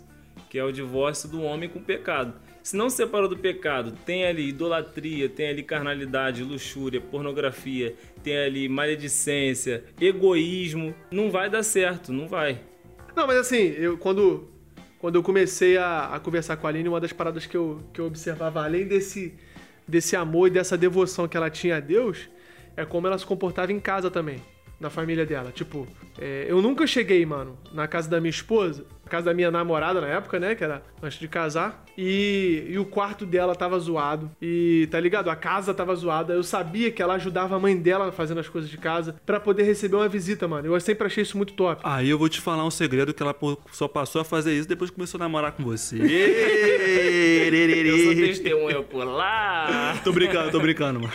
[0.51, 2.35] que é o divórcio do homem com o pecado.
[2.63, 8.37] Se não se separou do pecado, tem ali idolatria, tem ali carnalidade, luxúria, pornografia, tem
[8.37, 12.61] ali maledicência, egoísmo, não vai dar certo, não vai.
[13.17, 14.49] Não, mas assim, eu quando,
[15.03, 18.01] quando eu comecei a, a conversar com a Aline, uma das paradas que eu, que
[18.01, 19.35] eu observava, além desse,
[19.87, 22.31] desse amor e dessa devoção que ela tinha a Deus,
[22.77, 24.41] é como ela se comportava em casa também,
[24.79, 25.51] na família dela.
[25.51, 25.89] Tipo,
[26.21, 30.07] é, eu nunca cheguei, mano, na casa da minha esposa, casa da minha namorada na
[30.07, 34.89] época, né, que era antes de casar, e, e o quarto dela tava zoado, e
[34.91, 35.29] tá ligado?
[35.29, 36.33] A casa tava zoada.
[36.33, 39.65] Eu sabia que ela ajudava a mãe dela fazendo as coisas de casa pra poder
[39.65, 40.67] receber uma visita, mano.
[40.67, 41.83] Eu sempre achei isso muito top.
[41.85, 43.37] Aí eu vou te falar um segredo que ela
[43.71, 45.97] só passou a fazer isso depois que começou a namorar com você.
[48.39, 50.03] Testemunha ocular.
[50.03, 51.13] tô brincando, tô brincando, mano.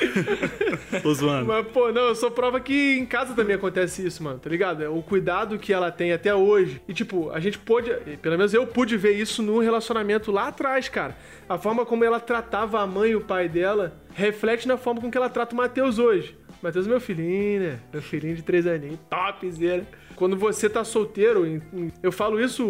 [1.02, 1.46] tô zoando.
[1.48, 4.84] Mas, pô, não, eu sou prova que em casa também acontece isso, mano, tá ligado?
[4.84, 6.82] É o cuidado que ela tem até hoje.
[6.88, 10.90] E, tipo, a gente pôde, pelo menos eu pude ver isso no relacionamento lá atrás,
[10.90, 11.16] cara.
[11.48, 15.10] A forma como ela tratava a mãe e o pai dela reflete na forma com
[15.10, 16.38] que ela trata o Matheus hoje.
[16.62, 17.80] Matheus é meu filhinho, né?
[17.94, 19.86] Meu filhinho de três aninhos, topzera.
[20.16, 21.62] Quando você tá solteiro,
[22.02, 22.66] eu falo isso,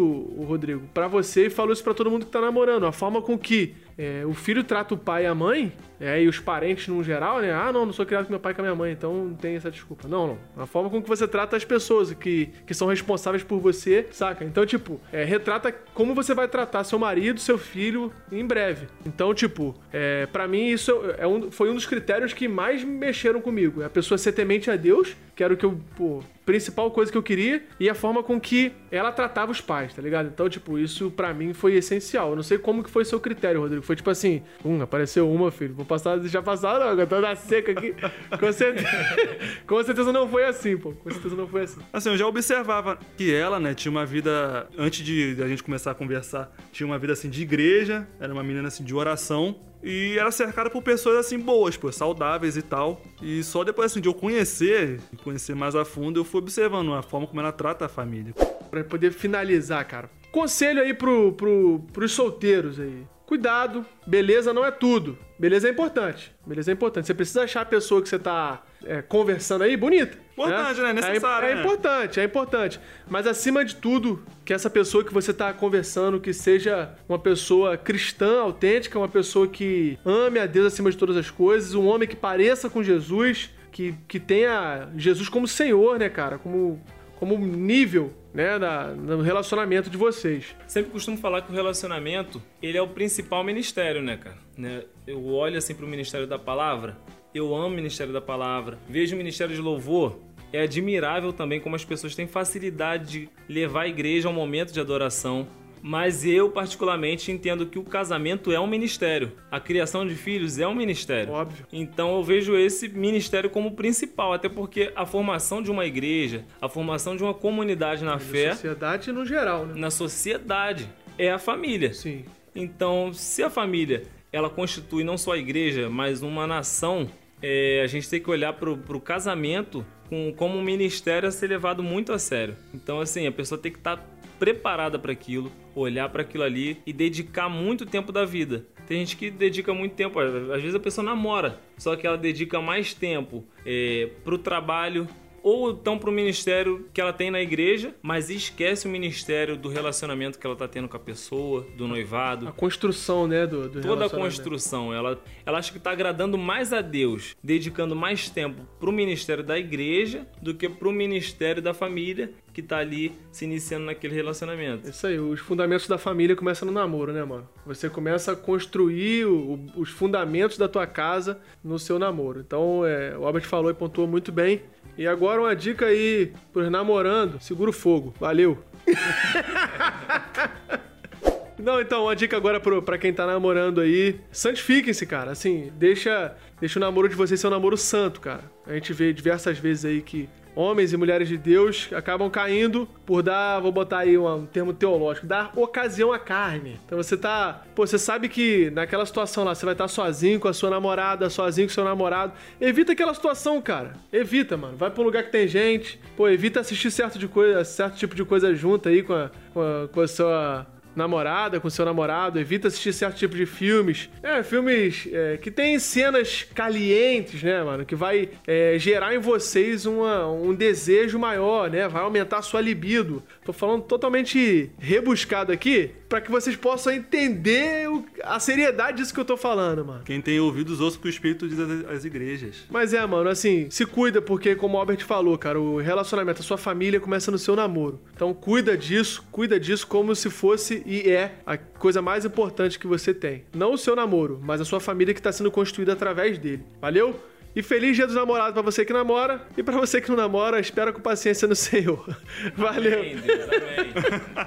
[0.46, 2.84] Rodrigo, pra você e falo isso pra todo mundo que tá namorando.
[2.84, 6.28] A forma com que é, o filho trata o pai e a mãe, é, e
[6.28, 7.52] os parentes no geral, né?
[7.52, 9.34] Ah, não, não sou criado com meu pai e com a minha mãe, então não
[9.34, 10.06] tem essa desculpa.
[10.06, 10.38] Não, não.
[10.62, 14.44] A forma com que você trata as pessoas que, que são responsáveis por você, saca?
[14.44, 18.86] Então, tipo, é, retrata como você vai tratar seu marido, seu filho em breve.
[19.04, 23.40] Então, tipo, é, para mim isso é um, foi um dos critérios que mais mexeram
[23.40, 23.82] comigo.
[23.82, 27.12] É a pessoa ser temente a Deus, que era o que eu, pô, principal coisa
[27.12, 30.28] que eu queria e a forma com que ela tratava os pais, tá ligado?
[30.28, 32.30] Então, tipo, isso para mim foi essencial.
[32.30, 33.82] Eu não sei como que foi seu critério, Rodrigo.
[33.82, 37.36] Foi tipo assim, um, apareceu uma, filho, vou passar, deixar passar, não, eu tô na
[37.36, 37.94] seca aqui.
[38.40, 38.88] Com certeza,
[39.66, 40.92] com certeza não foi assim, pô.
[40.92, 41.80] Com certeza não foi assim.
[41.92, 45.90] Assim, eu já observava que ela, né, tinha uma vida, antes de a gente começar
[45.90, 49.54] a conversar, tinha uma vida assim de igreja, era uma menina assim de oração.
[49.82, 53.00] E era cercada por pessoas assim boas, pô, saudáveis e tal.
[53.22, 57.02] E só depois assim de eu conhecer, conhecer mais a fundo, eu fui observando a
[57.02, 58.34] forma como ela trata a família.
[58.70, 60.10] Pra poder finalizar, cara.
[60.32, 63.06] Conselho aí pro, pro, pros solteiros aí.
[63.24, 65.18] Cuidado, beleza não é tudo.
[65.38, 66.34] Beleza é importante.
[66.46, 67.06] Beleza é importante.
[67.06, 70.16] Você precisa achar a pessoa que você tá é, conversando aí bonita.
[70.32, 70.92] Importante, né?
[70.92, 71.48] Necessário.
[71.48, 71.60] É, é né?
[71.60, 72.80] importante, é importante.
[73.08, 77.76] Mas acima de tudo, que essa pessoa que você tá conversando, que seja uma pessoa
[77.76, 82.08] cristã, autêntica, uma pessoa que ame a Deus acima de todas as coisas, um homem
[82.08, 86.38] que pareça com Jesus, que, que tenha Jesus como Senhor, né, cara?
[86.38, 86.80] Como,
[87.16, 90.54] como nível né, na, no relacionamento de vocês.
[90.66, 94.38] Sempre costumo falar que o relacionamento, ele é o principal ministério, né, cara?
[94.56, 94.84] Né?
[95.06, 96.96] Eu olho assim pro ministério da palavra,
[97.34, 100.18] eu amo o ministério da palavra, vejo o ministério de louvor,
[100.52, 104.80] é admirável também como as pessoas têm facilidade de levar a igreja ao momento de
[104.80, 105.46] adoração,
[105.82, 109.32] mas eu, particularmente, entendo que o casamento é um ministério.
[109.50, 111.32] A criação de filhos é um ministério.
[111.32, 111.66] Óbvio.
[111.72, 116.68] Então eu vejo esse ministério como principal, até porque a formação de uma igreja, a
[116.68, 118.48] formação de uma comunidade na, fé.
[118.48, 119.74] Na sociedade no geral, né?
[119.76, 120.88] Na sociedade.
[121.16, 121.92] É a família.
[121.94, 122.24] Sim.
[122.54, 127.08] Então, se a família ela constitui não só a igreja, mas uma nação,
[127.42, 131.48] é, a gente tem que olhar para o casamento com, como um ministério a ser
[131.48, 132.56] levado muito a sério.
[132.74, 134.04] Então, assim, a pessoa tem que estar tá
[134.38, 138.66] preparada para aquilo, olhar para aquilo ali e dedicar muito tempo da vida.
[138.86, 142.60] Tem gente que dedica muito tempo, às vezes a pessoa namora, só que ela dedica
[142.60, 145.06] mais tempo é, para o trabalho,
[145.42, 149.68] ou então para o ministério que ela tem na igreja, mas esquece o ministério do
[149.68, 152.48] relacionamento que ela está tendo com a pessoa, do noivado.
[152.48, 153.46] A construção, né?
[153.46, 154.92] Do, do Toda a construção.
[154.92, 159.44] Ela, ela acha que está agradando mais a Deus, dedicando mais tempo para o ministério
[159.44, 164.14] da igreja do que para o ministério da família que está ali se iniciando naquele
[164.16, 164.88] relacionamento.
[164.90, 167.48] Isso aí, os fundamentos da família começam no namoro, né, mano?
[167.64, 172.40] Você começa a construir o, os fundamentos da tua casa no seu namoro.
[172.40, 174.62] Então, é, o Albert falou e pontuou muito bem.
[174.98, 178.12] E agora uma dica aí pros namorando, segura o fogo.
[178.18, 178.58] Valeu!
[181.56, 184.18] Não, então, uma dica agora pro, pra quem tá namorando aí.
[184.32, 185.30] Santifiquem-se, cara.
[185.30, 188.42] Assim, deixa, deixa o namoro de vocês ser um namoro santo, cara.
[188.66, 193.22] A gente vê diversas vezes aí que homens e mulheres de Deus acabam caindo por
[193.22, 196.78] dar, vou botar aí um, termo teológico, dar ocasião à carne.
[196.84, 200.48] Então você tá, pô, você sabe que naquela situação lá você vai estar sozinho com
[200.48, 202.32] a sua namorada, sozinho com seu namorado.
[202.60, 203.92] Evita aquela situação, cara.
[204.12, 204.76] Evita, mano.
[204.76, 206.00] Vai pra um lugar que tem gente.
[206.16, 209.60] Pô, evita assistir certo de coisa, certo tipo de coisa junto aí com a, com
[209.60, 210.66] a, com a sua
[210.98, 214.10] namorada, com seu namorado, evita assistir certo tipo de filmes.
[214.22, 217.86] É, filmes é, que tem cenas calientes, né, mano?
[217.86, 221.88] Que vai é, gerar em vocês uma, um desejo maior, né?
[221.88, 223.22] Vai aumentar a sua libido.
[223.48, 229.18] Tô falando totalmente rebuscado aqui para que vocês possam entender o, a seriedade disso que
[229.18, 230.02] eu tô falando, mano.
[230.04, 232.66] Quem tem ouvidos, ouça o que o Espírito diz às igrejas.
[232.68, 236.44] Mas é, mano, assim, se cuida, porque como o Albert falou, cara, o relacionamento, a
[236.44, 237.98] sua família começa no seu namoro.
[238.14, 242.86] Então cuida disso, cuida disso como se fosse e é a coisa mais importante que
[242.86, 243.44] você tem.
[243.54, 246.64] Não o seu namoro, mas a sua família que está sendo construída através dele.
[246.82, 247.18] Valeu?
[247.56, 250.60] E feliz dia dos namorados para você que namora e para você que não namora,
[250.60, 252.04] espera com paciência no Senhor.
[252.54, 253.00] Valeu.
[253.00, 254.46] Amém, Deus, amém.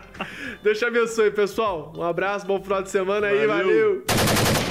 [0.63, 1.93] Deus te abençoe, pessoal.
[1.95, 4.03] Um abraço, bom final de semana aí, Valeu.
[4.05, 4.70] valeu.